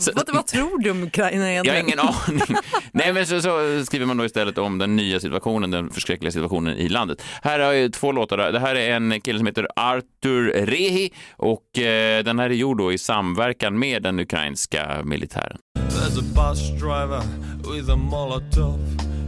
Så- 0.00 0.10
Vad, 0.14 0.34
vad 0.34 0.46
tror 0.46 0.78
du 0.78 0.90
om 0.90 1.02
Ukraina 1.02 1.52
jag 1.52 1.64
har 1.64 1.72
egentligen? 1.74 1.86
ingen 1.86 1.98
aning. 2.00 2.56
Nej, 2.92 3.12
men 3.12 3.26
så, 3.26 3.40
så 3.40 3.84
skriver 3.84 4.06
man 4.06 4.16
då 4.16 4.24
istället 4.24 4.58
om 4.58 4.78
den 4.78 4.96
nya 4.96 5.20
situationen, 5.20 5.70
den 5.70 5.90
förskräckliga 5.90 6.30
situationen 6.32 6.76
i 6.76 6.88
landet. 6.88 7.22
Här 7.42 7.58
har 7.60 7.72
jag 7.72 7.92
två 7.92 8.12
låtar. 8.12 8.52
Det 8.52 8.60
här 8.60 8.74
är 8.74 8.90
en 8.96 9.20
kille 9.20 9.38
som 9.38 9.46
heter 9.46 9.66
Artur 9.76 10.66
Rehi 10.66 11.10
och 11.36 11.78
eh, 11.78 12.24
den 12.24 12.38
här 12.38 12.50
är 12.50 12.54
gjord 12.54 12.78
då 12.78 12.92
i 12.92 12.98
samverkan 12.98 13.78
med 13.78 14.02
den 14.02 14.18
ukrainska 14.20 15.02
militären. 15.04 15.58
There's 16.06 16.18
a 16.18 16.22
bus 16.22 16.70
driver 16.70 17.20
with 17.64 17.90
a 17.90 17.96
Molotov. 17.96 18.78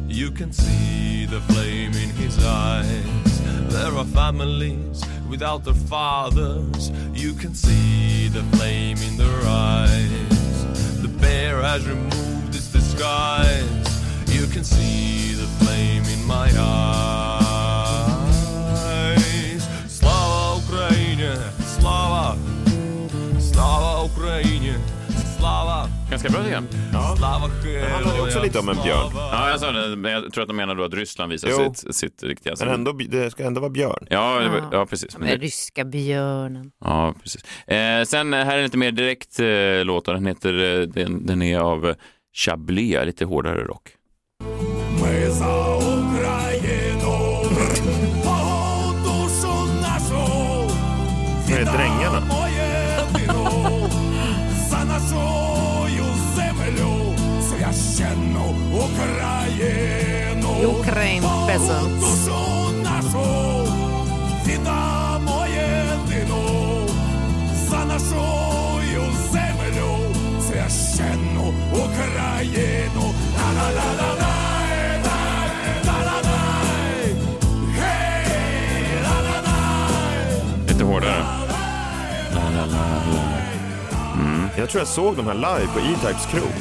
You 0.06 0.30
can 0.30 0.52
see 0.52 1.26
the 1.26 1.40
flame 1.40 1.92
in 1.94 2.10
his 2.10 2.38
eyes. 2.44 3.40
There 3.72 3.92
are 3.92 4.04
families 4.04 5.02
without 5.28 5.64
their 5.64 5.74
fathers. 5.74 6.92
You 7.12 7.34
can 7.34 7.52
see 7.52 8.28
the 8.28 8.44
flame 8.56 8.98
in 8.98 9.16
their 9.16 9.40
eyes. 9.44 11.02
The 11.02 11.08
bear 11.08 11.62
has 11.62 11.84
removed 11.84 12.54
its 12.54 12.70
disguise. 12.70 13.88
You 14.28 14.46
can 14.46 14.62
see 14.62 15.32
the 15.32 15.48
flame 15.64 16.04
in 16.04 16.24
my 16.28 16.48
eyes. 16.56 17.58
Slava 19.88 20.60
Ukraine, 20.60 21.34
slava, 21.58 22.38
slava 23.40 24.04
Ukraine, 24.04 24.67
Ganska 26.22 26.32
bra 26.32 26.42
tycker 26.42 26.54
jag. 26.92 27.16
slava 27.18 27.48
Det 27.62 27.88
handlar 27.88 28.14
ju 28.16 28.22
också 28.22 28.42
lite 28.42 28.58
om 28.58 28.68
en 28.68 28.76
björn. 28.84 29.10
Ja, 29.14 29.50
jag 29.50 29.60
sa 29.60 29.70
det, 29.72 29.96
men 29.96 30.12
jag 30.12 30.32
tror 30.32 30.42
att 30.42 30.48
de 30.48 30.56
menar 30.56 30.74
då 30.74 30.84
att 30.84 30.94
Ryssland 30.94 31.32
visar 31.32 31.48
Jo. 31.50 31.74
sitt, 31.74 31.94
sitt 31.96 32.22
riktiga 32.22 32.54
Men 32.60 32.68
ändå, 32.68 32.92
det 32.92 33.30
ska 33.30 33.44
ändå 33.44 33.60
vara 33.60 33.70
björn. 33.70 34.06
Ja, 34.10 34.40
det 34.40 34.48
var- 34.48 34.68
ja, 34.72 34.86
precis. 34.86 35.18
Men 35.18 35.28
det, 35.28 35.36
ryska 35.36 35.84
björnen. 35.84 36.70
ja, 36.84 37.14
precis. 37.22 37.44
Eh, 37.66 38.04
sen 38.04 38.34
eh, 38.34 38.44
här 38.44 38.52
är 38.54 38.58
en 38.58 38.64
lite 38.64 38.78
mer 38.78 38.92
direkt 38.92 39.40
eh, 39.40 39.84
låt. 39.84 40.04
Den, 40.04 40.26
heter, 40.26 40.80
eh, 40.80 40.86
den, 40.88 41.26
den 41.26 41.42
är 41.42 41.58
av 41.58 41.88
eh, 41.88 41.94
Chablis, 42.36 42.96
lite 43.04 43.24
hårdare 43.24 43.64
rock. 43.64 43.88
Ukraine 60.87 61.27
peasants. 61.47 61.99
Душу 61.99 62.39
нашу, 62.83 63.25
віддамо 64.47 65.45
єдину, 65.47 66.43
за 67.69 67.85
нашою 67.85 69.03
землю, 69.31 69.89
священну 70.47 71.53
Україну. 71.71 73.13
Ла-ла-ла-ла-лай, 73.37 74.99
ла-ла-ла-лай, 75.87 77.15
гей, 77.77 78.23
ла-ла-лай. 79.05 80.17
Lite 80.67 80.83
hårdare. 80.83 81.23
La, 82.35 82.45
la, 82.55 82.65
la, 82.65 82.83
la. 83.11 83.23
Jag 84.57 84.69
tror 84.69 84.81
jag 84.81 84.87
såg 84.87 85.15
de 85.15 85.27
här 85.27 85.33
live 85.33 85.67
på 85.73 85.79
E-Types 85.79 86.25
krog. 86.31 86.53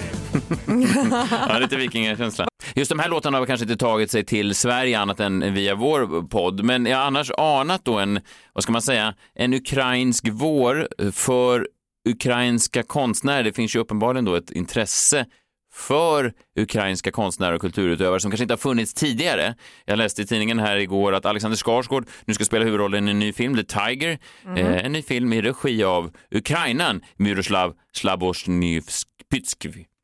Ja, 1.49 1.59
lite 1.59 1.77
vikingakänsla. 1.77 2.47
Just 2.78 2.90
de 2.90 3.00
här 3.00 3.10
låtarna 3.10 3.38
har 3.38 3.46
kanske 3.46 3.64
inte 3.64 3.78
tagit 3.78 4.12
sig 4.12 4.26
till 4.26 4.56
Sverige 4.56 5.00
annat 5.00 5.20
än 5.20 5.54
via 5.54 5.76
vår 5.76 6.28
podd, 6.28 6.64
men 6.64 6.86
jag 6.86 6.98
har 6.98 7.06
annars 7.06 7.32
anat 7.38 7.86
då 7.86 8.00
en, 8.00 8.20
vad 8.54 8.64
ska 8.64 8.72
man 8.72 8.82
säga, 8.82 9.14
en 9.36 9.54
ukrainsk 9.54 10.28
vår 10.32 10.88
för 11.12 11.68
ukrainska 12.10 12.84
konstnärer. 12.84 13.44
Det 13.44 13.54
finns 13.54 13.76
ju 13.76 13.80
uppenbarligen 13.80 14.26
då 14.26 14.36
ett 14.36 14.52
intresse 14.52 15.26
för 15.74 16.34
ukrainska 16.60 17.12
konstnärer 17.12 17.54
och 17.54 17.62
kulturutövare 17.62 18.20
som 18.20 18.32
kanske 18.32 18.44
inte 18.44 18.54
har 18.54 18.58
funnits 18.58 18.94
tidigare. 18.94 19.56
Jag 19.86 19.98
läste 19.98 20.22
i 20.22 20.26
tidningen 20.26 20.60
här 20.60 20.78
igår 20.78 21.14
att 21.14 21.26
Alexander 21.26 21.58
Skarsgård 21.58 22.08
nu 22.26 22.34
ska 22.34 22.46
spela 22.46 22.66
huvudrollen 22.66 23.08
i 23.08 23.12
en 23.12 23.20
ny 23.20 23.34
film, 23.34 23.56
The 23.56 23.64
Tiger, 23.64 24.20
eh, 24.58 24.86
en 24.86 24.92
ny 24.92 25.02
film 25.02 25.34
i 25.34 25.42
regi 25.42 25.84
av 25.84 26.12
Ukrainan, 26.32 27.02
Myroslav 27.16 27.76
Slabosjnyvskij 27.94 29.42
eh, 29.66 29.97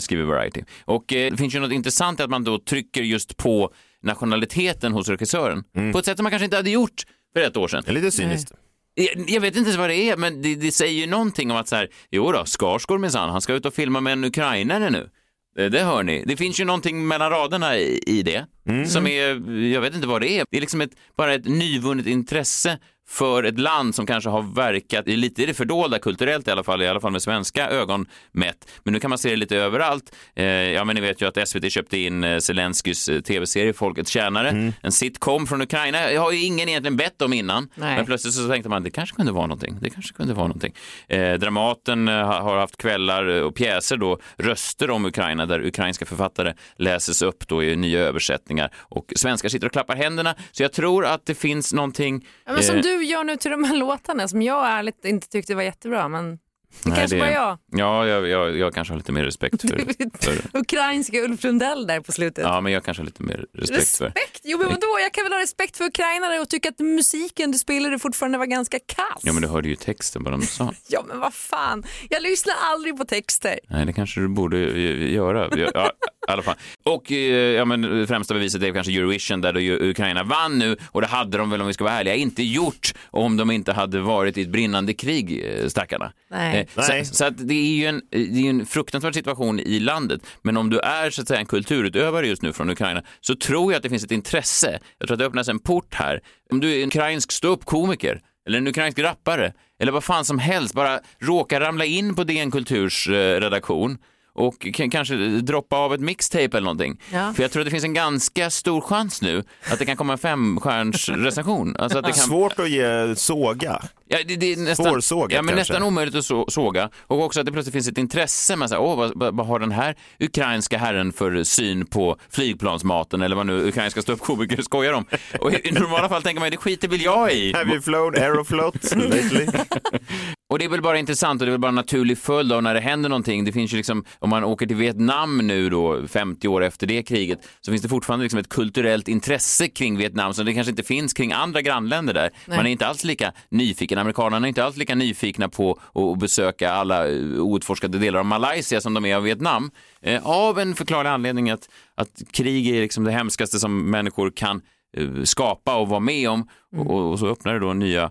skriver 0.00 0.24
Variety. 0.24 0.62
Och 0.84 1.12
eh, 1.12 1.30
det 1.30 1.36
finns 1.36 1.54
ju 1.54 1.60
något 1.60 1.72
intressant 1.72 2.20
i 2.20 2.22
att 2.22 2.30
man 2.30 2.44
då 2.44 2.58
trycker 2.58 3.02
just 3.02 3.36
på 3.36 3.74
nationaliteten 4.02 4.92
hos 4.92 5.08
regissören 5.08 5.64
på 5.92 5.98
ett 5.98 6.04
sätt 6.04 6.16
som 6.18 6.22
man 6.24 6.30
kanske 6.30 6.44
inte 6.44 6.56
hade 6.56 6.70
gjort 6.70 7.02
för 7.34 7.40
ett 7.40 7.56
år 7.56 7.68
sedan. 7.68 7.82
Det 7.86 7.90
är 7.90 7.94
lite 7.94 8.10
cyniskt. 8.10 8.52
Jag, 8.94 9.30
jag 9.30 9.40
vet 9.40 9.56
inte 9.56 9.68
ens 9.68 9.78
vad 9.78 9.90
det 9.90 9.96
är, 9.96 10.16
men 10.16 10.42
det, 10.42 10.54
det 10.54 10.72
säger 10.72 11.00
ju 11.00 11.06
någonting 11.06 11.50
om 11.50 11.56
att 11.56 11.68
så 11.68 11.76
här, 11.76 11.88
jo 12.10 12.32
då, 12.32 12.44
Skarsgård 12.44 13.00
minsann, 13.00 13.30
han 13.30 13.40
ska 13.40 13.52
ut 13.52 13.66
och 13.66 13.74
filma 13.74 14.00
med 14.00 14.12
en 14.12 14.24
ukrainare 14.24 14.90
nu. 14.90 15.10
Det, 15.56 15.68
det 15.68 15.84
hör 15.84 16.02
ni. 16.02 16.24
Det 16.26 16.36
finns 16.36 16.60
ju 16.60 16.64
någonting 16.64 17.08
mellan 17.08 17.30
raderna 17.30 17.78
i, 17.78 18.00
i 18.06 18.22
det 18.22 18.46
som 18.86 19.06
är, 19.06 19.50
jag 19.72 19.80
vet 19.80 19.94
inte 19.94 20.06
vad 20.06 20.20
det 20.20 20.38
är. 20.38 20.44
Det 20.50 20.56
är 20.56 20.60
liksom 20.60 20.80
ett, 20.80 20.90
bara 21.16 21.34
ett 21.34 21.44
nyvunnet 21.44 22.06
intresse 22.06 22.78
för 23.10 23.42
ett 23.42 23.58
land 23.58 23.94
som 23.94 24.06
kanske 24.06 24.30
har 24.30 24.42
verkat 24.42 25.08
i 25.08 25.16
lite 25.16 25.42
i 25.42 25.46
det 25.46 25.54
fördolda 25.54 25.98
kulturellt 25.98 26.48
i 26.48 26.50
alla 26.50 26.62
fall, 26.64 26.82
i 26.82 26.88
alla 26.88 27.00
fall 27.00 27.12
med 27.12 27.22
svenska 27.22 27.68
ögon 27.70 28.06
mätt. 28.32 28.68
Men 28.84 28.92
nu 28.94 29.00
kan 29.00 29.08
man 29.10 29.18
se 29.18 29.30
det 29.30 29.36
lite 29.36 29.56
överallt. 29.56 30.14
Eh, 30.34 30.44
ja, 30.44 30.84
men 30.84 30.94
ni 30.94 31.00
vet 31.00 31.22
ju 31.22 31.26
att 31.28 31.48
SVT 31.48 31.72
köpte 31.72 31.98
in 31.98 32.24
eh, 32.24 32.38
Zelenskyjs 32.38 33.08
eh, 33.08 33.20
tv-serie 33.20 33.72
Folkets 33.72 34.10
tjänare, 34.10 34.72
en 34.82 34.92
sitcom 34.92 35.46
från 35.46 35.62
Ukraina. 35.62 36.12
Jag 36.12 36.20
har 36.20 36.32
ju 36.32 36.38
ingen 36.44 36.68
egentligen 36.68 36.96
bett 36.96 37.22
om 37.22 37.32
innan, 37.32 37.68
Nej. 37.74 37.96
men 37.96 38.06
plötsligt 38.06 38.34
så 38.34 38.48
tänkte 38.48 38.68
man 38.68 38.82
det 38.82 38.90
kanske 38.90 39.16
kunde 39.16 39.32
vara 39.32 39.46
någonting. 39.46 39.78
Det 39.80 39.90
kanske 39.90 40.14
kunde 40.14 40.34
vara 40.34 40.46
någonting. 40.46 40.74
Eh, 41.08 41.34
Dramaten 41.34 42.08
eh, 42.08 42.14
ha- 42.14 42.40
har 42.40 42.56
haft 42.56 42.76
kvällar 42.76 43.28
eh, 43.36 43.42
och 43.42 43.54
pjäser 43.54 43.96
då, 43.96 44.18
röster 44.36 44.90
om 44.90 45.04
Ukraina 45.04 45.46
där 45.46 45.66
ukrainska 45.66 46.06
författare 46.06 46.54
läses 46.76 47.22
upp 47.22 47.48
då 47.48 47.64
i 47.64 47.76
nya 47.76 48.00
översättningar 48.00 48.70
och 48.76 49.12
svenskar 49.16 49.48
sitter 49.48 49.66
och 49.66 49.72
klappar 49.72 49.96
händerna. 49.96 50.34
Så 50.52 50.62
jag 50.62 50.72
tror 50.72 51.04
att 51.06 51.26
det 51.26 51.34
finns 51.34 51.72
någonting. 51.72 52.26
Ja, 52.46 52.52
men 52.52 52.62
som 52.62 52.80
du 53.00 53.06
gör 53.06 53.24
nu 53.24 53.36
till 53.36 53.50
de 53.50 53.64
här 53.64 53.76
låtarna 53.84 54.28
som 54.28 54.42
jag 54.42 54.66
ärligt 54.68 55.04
inte 55.04 55.28
tyckte 55.28 55.54
var 55.54 55.62
jättebra. 55.62 56.08
Men 56.08 56.38
det 56.82 56.90
nej, 56.90 56.98
kanske 56.98 57.18
bara 57.18 57.32
jag. 57.32 57.58
Ja, 57.72 58.06
jag, 58.06 58.28
jag, 58.28 58.58
jag 58.58 58.74
kanske 58.74 58.92
har 58.92 58.98
lite 58.98 59.12
mer 59.12 59.24
respekt 59.24 59.60
för, 59.62 59.78
för 60.24 60.58
Ukrainska 60.58 61.18
Ulf 61.18 61.44
Lundell 61.44 61.86
där 61.86 62.00
på 62.00 62.12
slutet. 62.12 62.44
Ja, 62.44 62.60
men 62.60 62.72
jag 62.72 62.84
kanske 62.84 63.00
har 63.00 63.06
lite 63.06 63.22
mer 63.22 63.46
respekt 63.54 63.96
för. 63.96 64.04
Respekt? 64.04 64.40
Jo 64.44 64.58
men 64.58 64.68
vadå, 64.68 64.98
jag 65.02 65.12
kan 65.12 65.24
väl 65.24 65.32
ha 65.32 65.40
respekt 65.40 65.76
för 65.76 65.84
ukrainare 65.84 66.40
och 66.40 66.48
tycka 66.48 66.68
att 66.68 66.78
musiken 66.78 67.52
du 67.52 67.58
spelade 67.58 67.98
fortfarande 67.98 68.38
var 68.38 68.46
ganska 68.46 68.78
kass. 68.86 69.20
Ja, 69.22 69.32
men 69.32 69.42
du 69.42 69.48
hörde 69.48 69.68
ju 69.68 69.76
texten 69.76 70.24
vad 70.24 70.32
de 70.32 70.42
sa. 70.42 70.74
Ja 70.88 71.04
men 71.08 71.20
vad 71.20 71.34
fan, 71.34 71.84
jag 72.10 72.22
lyssnar 72.22 72.54
aldrig 72.72 72.96
på 72.96 73.04
texter. 73.04 73.58
Nej, 73.68 73.86
det 73.86 73.92
kanske 73.92 74.20
du 74.20 74.28
borde 74.28 74.58
eh, 74.58 75.12
göra. 75.12 75.48
Ja, 75.74 75.92
i 76.28 76.32
alla 76.32 76.42
fall. 76.42 76.56
Och 76.82 77.12
eh, 77.12 77.16
ja, 77.56 77.64
men, 77.64 78.06
främsta 78.06 78.34
beviset 78.34 78.62
är 78.62 78.72
kanske 78.72 78.92
Eurovision 78.92 79.40
där 79.40 79.54
ju 79.54 79.90
Ukraina 79.90 80.22
vann 80.22 80.58
nu 80.58 80.76
och 80.86 81.00
det 81.00 81.06
hade 81.06 81.38
de 81.38 81.50
väl 81.50 81.60
om 81.60 81.66
vi 81.66 81.72
ska 81.72 81.84
vara 81.84 81.94
ärliga 81.94 82.14
inte 82.14 82.42
gjort 82.42 82.94
om 83.10 83.36
de 83.36 83.50
inte 83.50 83.72
hade 83.72 84.00
varit 84.00 84.38
i 84.38 84.42
ett 84.42 84.48
brinnande 84.48 84.94
krig, 84.94 85.44
eh, 85.44 85.68
stackarna. 85.68 86.12
Nej. 86.30 86.59
Nej. 86.74 87.04
Så, 87.04 87.14
så 87.14 87.24
att 87.24 87.48
det 87.48 87.54
är 87.54 87.74
ju 87.74 87.86
en, 87.86 88.02
det 88.10 88.46
är 88.46 88.50
en 88.50 88.66
fruktansvärd 88.66 89.14
situation 89.14 89.60
i 89.60 89.80
landet. 89.80 90.20
Men 90.42 90.56
om 90.56 90.70
du 90.70 90.78
är 90.78 91.10
så 91.10 91.22
att 91.22 91.28
säga 91.28 91.40
en 91.40 91.46
kulturutövare 91.46 92.26
just 92.26 92.42
nu 92.42 92.52
från 92.52 92.70
Ukraina 92.70 93.02
så 93.20 93.34
tror 93.34 93.72
jag 93.72 93.76
att 93.76 93.82
det 93.82 93.88
finns 93.88 94.04
ett 94.04 94.10
intresse. 94.10 94.78
Jag 94.98 95.08
tror 95.08 95.14
att 95.14 95.18
det 95.18 95.26
öppnas 95.26 95.48
en 95.48 95.58
port 95.58 95.94
här. 95.94 96.20
Om 96.50 96.60
du 96.60 96.72
är 96.72 96.82
en 96.82 96.88
ukrainsk 96.88 97.32
ståuppkomiker 97.32 98.20
eller 98.46 98.58
en 98.58 98.66
ukrainsk 98.66 98.98
rappare 98.98 99.52
eller 99.80 99.92
vad 99.92 100.04
fan 100.04 100.24
som 100.24 100.38
helst, 100.38 100.74
bara 100.74 101.00
råkar 101.18 101.60
ramla 101.60 101.84
in 101.84 102.14
på 102.14 102.24
DN 102.24 102.50
Kulturs 102.50 103.08
eh, 103.08 103.40
redaktion 103.40 103.98
och 104.32 104.66
kanske 104.90 105.14
droppa 105.16 105.76
av 105.76 105.94
ett 105.94 106.00
mixtape 106.00 106.44
eller 106.44 106.60
någonting. 106.60 107.00
Ja. 107.12 107.32
För 107.32 107.42
jag 107.42 107.50
tror 107.50 107.60
att 107.60 107.66
det 107.66 107.70
finns 107.70 107.84
en 107.84 107.94
ganska 107.94 108.50
stor 108.50 108.80
chans 108.80 109.22
nu 109.22 109.44
att 109.72 109.78
det 109.78 109.86
kan 109.86 109.96
komma 109.96 110.12
en 110.12 110.18
femstjärns 110.18 111.08
recension. 111.08 111.76
Alltså 111.80 111.98
att 111.98 112.04
det 112.04 112.12
kan... 112.12 112.20
Svårt 112.20 112.58
att 112.58 112.70
ge 112.70 113.14
såga. 113.16 113.82
Ja, 114.08 114.18
det, 114.26 114.36
det 114.36 114.52
är 114.52 114.56
nästan, 114.56 115.28
ja, 115.30 115.42
men 115.42 115.54
nästan 115.54 115.82
omöjligt 115.82 116.14
att 116.14 116.24
så, 116.24 116.46
såga. 116.48 116.90
Och 117.00 117.24
också 117.24 117.40
att 117.40 117.46
det 117.46 117.52
plötsligt 117.52 117.72
finns 117.72 117.88
ett 117.88 117.98
intresse. 117.98 118.56
Man 118.56 118.68
säger, 118.68 118.82
Åh, 118.82 118.96
vad, 118.96 119.36
vad, 119.36 119.46
har 119.46 119.58
den 119.58 119.72
här 119.72 119.96
ukrainska 120.20 120.78
herren 120.78 121.12
för 121.12 121.44
syn 121.44 121.86
på 121.86 122.16
flygplansmaten 122.30 123.22
eller 123.22 123.36
vad 123.36 123.46
nu 123.46 123.68
ukrainska 123.68 124.02
ståuppkomiker 124.02 124.62
skojar 124.62 124.92
om. 124.92 125.04
Och 125.40 125.52
i, 125.52 125.68
i 125.68 125.72
normala 125.72 126.08
fall 126.08 126.22
tänker 126.22 126.40
man, 126.40 126.50
det 126.50 126.56
skiter 126.56 126.88
väl 126.88 127.00
jag 127.00 127.32
i. 127.32 127.52
Have 127.52 127.70
you 127.70 127.80
flown 127.80 128.14
Aeroflot 128.14 128.94
lately? 128.96 129.46
Och 130.50 130.58
det 130.58 130.64
är 130.64 130.68
väl 130.68 130.82
bara 130.82 130.98
intressant 130.98 131.40
och 131.40 131.46
det 131.46 131.50
är 131.50 131.52
väl 131.52 131.60
bara 131.60 131.68
en 131.68 131.74
naturlig 131.74 132.18
följd 132.18 132.52
av 132.52 132.62
när 132.62 132.74
det 132.74 132.80
händer 132.80 133.08
någonting. 133.08 133.44
Det 133.44 133.52
finns 133.52 133.72
ju 133.72 133.76
liksom, 133.76 134.04
om 134.20 134.30
man 134.30 134.44
åker 134.44 134.66
till 134.66 134.76
Vietnam 134.76 135.38
nu 135.38 135.70
då, 135.70 136.06
50 136.06 136.48
år 136.48 136.64
efter 136.64 136.86
det 136.86 137.02
kriget, 137.02 137.38
så 137.60 137.70
finns 137.70 137.82
det 137.82 137.88
fortfarande 137.88 138.22
liksom 138.22 138.38
ett 138.40 138.48
kulturellt 138.48 139.08
intresse 139.08 139.68
kring 139.68 139.96
Vietnam 139.96 140.34
som 140.34 140.46
det 140.46 140.54
kanske 140.54 140.70
inte 140.70 140.82
finns 140.82 141.12
kring 141.12 141.32
andra 141.32 141.62
grannländer 141.62 142.14
där. 142.14 142.30
Man 142.46 142.58
är 142.58 142.70
inte 142.70 142.86
alls 142.86 143.04
lika 143.04 143.32
nyfiken, 143.48 143.98
amerikanerna 143.98 144.46
är 144.46 144.48
inte 144.48 144.64
alls 144.64 144.76
lika 144.76 144.94
nyfikna 144.94 145.48
på 145.48 145.80
att 145.94 146.18
besöka 146.18 146.72
alla 146.72 147.08
eh, 147.08 147.14
outforskade 147.38 147.98
delar 147.98 148.18
av 148.20 148.26
Malaysia 148.26 148.80
som 148.80 148.94
de 148.94 149.04
är 149.04 149.16
av 149.16 149.22
Vietnam. 149.22 149.70
Eh, 150.02 150.26
av 150.26 150.58
en 150.58 150.74
förklarlig 150.74 151.10
anledning 151.10 151.50
att, 151.50 151.68
att 151.94 152.22
krig 152.30 152.68
är 152.68 152.80
liksom 152.80 153.04
det 153.04 153.12
hemskaste 153.12 153.58
som 153.58 153.90
människor 153.90 154.30
kan 154.30 154.62
eh, 154.96 155.22
skapa 155.24 155.76
och 155.76 155.88
vara 155.88 156.00
med 156.00 156.30
om 156.30 156.48
och, 156.76 157.10
och 157.10 157.18
så 157.18 157.26
öppnar 157.26 157.52
det 157.52 157.60
då 157.60 157.72
nya 157.72 158.10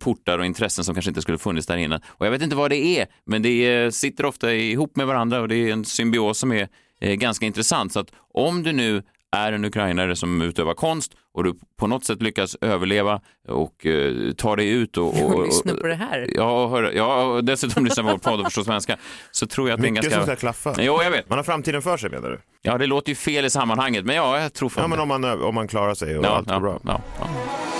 portar 0.00 0.38
och 0.38 0.46
intressen 0.46 0.84
som 0.84 0.94
kanske 0.94 1.10
inte 1.10 1.22
skulle 1.22 1.38
funnits 1.38 1.66
där 1.66 1.76
innan. 1.76 2.00
Och 2.06 2.26
jag 2.26 2.30
vet 2.30 2.42
inte 2.42 2.56
vad 2.56 2.70
det 2.70 2.98
är, 3.00 3.06
men 3.26 3.42
det 3.42 3.94
sitter 3.94 4.24
ofta 4.24 4.52
ihop 4.54 4.96
med 4.96 5.06
varandra 5.06 5.40
och 5.40 5.48
det 5.48 5.56
är 5.56 5.72
en 5.72 5.84
symbios 5.84 6.38
som 6.38 6.52
är 6.52 6.68
eh, 7.00 7.14
ganska 7.14 7.46
intressant. 7.46 7.92
Så 7.92 8.00
att 8.00 8.12
om 8.34 8.62
du 8.62 8.72
nu 8.72 9.02
är 9.36 9.52
en 9.52 9.64
ukrainare 9.64 10.16
som 10.16 10.42
utövar 10.42 10.74
konst 10.74 11.12
och 11.34 11.44
du 11.44 11.54
på 11.78 11.86
något 11.86 12.04
sätt 12.04 12.22
lyckas 12.22 12.56
överleva 12.60 13.20
och 13.48 13.86
eh, 13.86 14.32
ta 14.32 14.56
dig 14.56 14.68
ut 14.68 14.96
och, 14.96 15.06
och, 15.22 15.34
Och 15.34 15.44
lyssna 15.46 15.74
på 15.74 15.86
det 15.86 15.94
här. 15.94 16.30
Ja, 16.34 16.64
och, 16.64 16.70
höra, 16.70 16.92
ja, 16.92 17.24
och 17.24 17.44
dessutom 17.44 17.84
lyssna 17.84 18.02
på 18.02 18.08
vår 18.08 18.18
podd 18.18 18.40
och 18.40 18.46
förstå 18.46 18.64
svenska, 18.64 18.96
så 19.30 19.46
tror 19.46 19.68
jag 19.68 19.74
att 19.74 19.82
det 19.82 19.88
är 19.88 19.90
Mycket 19.90 20.04
ganska... 20.04 20.26
som 20.26 20.36
ska 20.36 20.40
klaffa. 20.40 20.74
Jo, 20.82 21.02
jag 21.02 21.10
vet. 21.10 21.28
Man 21.28 21.38
har 21.38 21.44
framtiden 21.44 21.82
för 21.82 21.96
sig 21.96 22.10
menar 22.10 22.30
du? 22.30 22.40
Ja, 22.62 22.78
det 22.78 22.86
låter 22.86 23.08
ju 23.08 23.14
fel 23.14 23.44
i 23.44 23.50
sammanhanget, 23.50 24.04
men 24.04 24.16
ja, 24.16 24.40
jag 24.40 24.52
tror 24.52 24.68
fan 24.68 24.82
Ja, 24.82 24.88
men 24.88 25.00
om 25.00 25.08
man, 25.08 25.42
om 25.42 25.54
man 25.54 25.68
klarar 25.68 25.94
sig 25.94 26.18
och 26.18 26.24
ja, 26.24 26.28
allt 26.28 26.46
går 26.46 26.54
ja, 26.54 26.60
bra. 26.60 26.80
ja, 26.84 27.00
ja. 27.18 27.79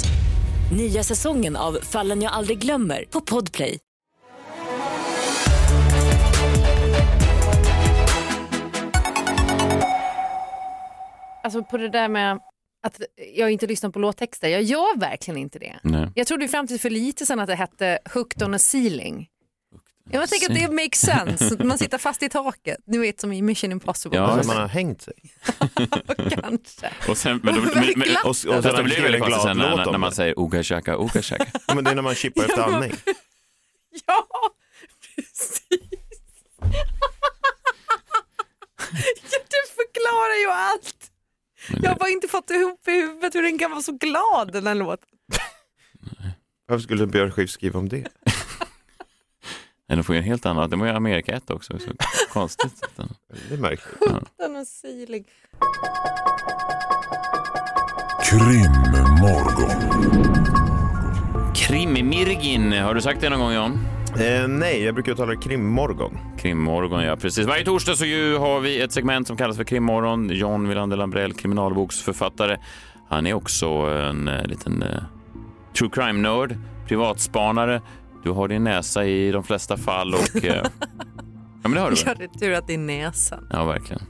Nya 0.71 1.03
säsongen 1.03 1.55
av 1.55 1.73
Fallen 1.81 2.21
jag 2.21 2.33
aldrig 2.33 2.59
glömmer 2.59 3.05
på 3.09 3.21
Podplay. 3.21 3.79
Alltså 11.43 11.63
på 11.63 11.77
det 11.77 11.89
där 11.89 12.07
med 12.09 12.39
att 12.83 13.01
jag 13.35 13.51
inte 13.51 13.67
lyssnar 13.67 13.89
på 13.89 13.99
låttexter, 13.99 14.47
jag 14.47 14.61
gör 14.61 14.99
verkligen 14.99 15.37
inte 15.37 15.59
det. 15.59 15.79
Nej. 15.83 16.11
Jag 16.15 16.27
trodde 16.27 16.43
ju 16.43 16.49
fram 16.49 16.67
till 16.67 16.79
för 16.79 16.89
lite 16.89 17.25
sedan 17.25 17.39
att 17.39 17.47
det 17.47 17.55
hette 17.55 17.99
Hooked 18.13 18.43
on 18.43 18.53
a 18.53 18.59
ceiling. 18.59 19.27
Jag 20.13 20.29
tänker 20.29 20.49
att 20.49 20.55
det 20.55 20.71
makes 20.71 20.99
sense, 21.01 21.63
man 21.63 21.77
sitter 21.77 21.97
fast 21.97 22.23
i 22.23 22.29
taket, 22.29 22.77
ni 22.85 22.97
vet 22.97 23.19
som 23.21 23.31
i 23.33 23.41
Mission 23.41 23.71
Impossible. 23.71 24.17
Ja, 24.17 24.23
Alltså, 24.25 24.47
man 24.47 24.57
har 24.61 24.67
hängt 24.67 25.01
sig. 25.01 25.13
Kanske. 26.41 26.89
Och 27.07 27.17
sen, 27.17 27.39
men 27.43 27.55
då, 27.55 27.61
men, 27.61 27.73
men, 27.73 27.93
Glatt. 28.07 28.23
och, 28.23 28.29
och, 28.29 28.35
sen 28.35 28.53
fast 28.63 28.65
har 28.65 28.77
det 28.77 28.83
blir 28.83 28.95
killen 28.95 29.11
väldigt 29.11 29.21
konstigt 29.21 29.41
sen 29.43 29.57
glad 29.57 29.77
när, 29.77 29.91
när 29.91 29.97
man 29.97 30.09
det. 30.09 30.15
säger 30.15 30.39
oga 30.39 30.63
shaka, 30.63 30.97
oga 30.97 31.21
shaka. 31.21 31.45
Ja, 31.67 31.75
Men 31.75 31.83
det 31.83 31.91
är 31.91 31.95
när 31.95 32.01
man 32.01 32.15
chippar 32.15 32.43
efter 32.43 32.61
andning. 32.61 32.91
Ja, 34.07 34.27
precis. 35.15 35.61
ja, 39.31 39.39
du 39.49 39.61
förklarar 39.75 40.39
ju 40.41 40.51
allt. 40.51 41.11
Jag 41.83 41.91
har 41.91 41.99
bara 41.99 42.09
inte 42.09 42.27
fått 42.27 42.49
ihop 42.49 42.87
i 42.87 42.91
huvudet 42.91 43.35
hur 43.35 43.41
den 43.43 43.59
kan 43.59 43.71
vara 43.71 43.81
så 43.81 43.91
glad 43.91 44.53
den 44.53 44.67
här 44.67 44.75
låten. 44.75 45.07
Varför 46.67 46.83
skulle 46.83 47.07
Björn 47.07 47.31
Skifs 47.31 47.53
skriva 47.53 47.79
om 47.79 47.89
det? 47.89 48.07
Nej, 49.91 49.97
de 49.97 50.03
får 50.03 50.15
ju 50.15 50.19
en 50.19 50.25
helt 50.25 50.45
annan, 50.45 50.69
det 50.69 50.75
var 50.75 50.85
ju 50.85 50.91
Amerika 50.91 51.31
1 51.31 51.51
också, 51.51 51.79
så 51.79 51.89
konstigt. 52.33 52.83
Det 53.47 53.53
är 53.53 53.57
märkligt. 53.57 53.99
Den 54.37 54.55
är 54.55 54.65
syrlig. 54.65 55.25
Krimmorgon. 58.23 59.71
Krimmirgin, 61.55 62.73
har 62.73 62.93
du 62.93 63.01
sagt 63.01 63.21
det 63.21 63.29
någon 63.29 63.39
gång 63.39 63.53
John? 63.53 63.79
Eh, 64.19 64.47
nej, 64.47 64.83
jag 64.83 64.93
brukar 64.93 65.13
tala 65.15 65.35
krimmorgon. 65.35 66.17
Krimmorgon, 66.37 67.03
ja 67.03 67.15
precis. 67.15 67.47
Varje 67.47 67.65
torsdag 67.65 67.95
så 67.95 68.05
ju 68.05 68.37
har 68.37 68.59
vi 68.59 68.81
ett 68.81 68.91
segment 68.91 69.27
som 69.27 69.37
kallas 69.37 69.57
för 69.57 69.63
Krimmorgon. 69.63 70.29
John 70.29 70.67
Wilander 70.67 70.97
Lambrell, 70.97 71.33
kriminalboksförfattare. 71.33 72.57
Han 73.09 73.27
är 73.27 73.33
också 73.33 73.67
en 74.09 74.27
eh, 74.27 74.45
liten 74.45 74.83
eh, 74.83 75.03
true 75.77 75.89
crime-nörd, 75.93 76.57
privatspanare. 76.87 77.81
Du 78.23 78.29
har 78.31 78.47
din 78.47 78.63
näsa 78.63 79.05
i 79.05 79.31
de 79.31 79.43
flesta 79.43 79.77
fall 79.77 80.13
och... 80.13 80.45
Eh, 80.45 80.55
ja, 80.63 80.63
men 81.63 81.71
det 81.71 81.79
har 81.79 81.91
du 81.91 81.97
Ja, 81.99 82.05
väl? 82.05 82.15
det 82.17 82.23
är 82.23 82.39
tur 82.39 82.53
att 82.53 82.67
det 82.67 82.73
är 82.73 82.77
näsan. 82.77 83.47
Ja, 83.49 83.65
verkligen. 83.65 84.01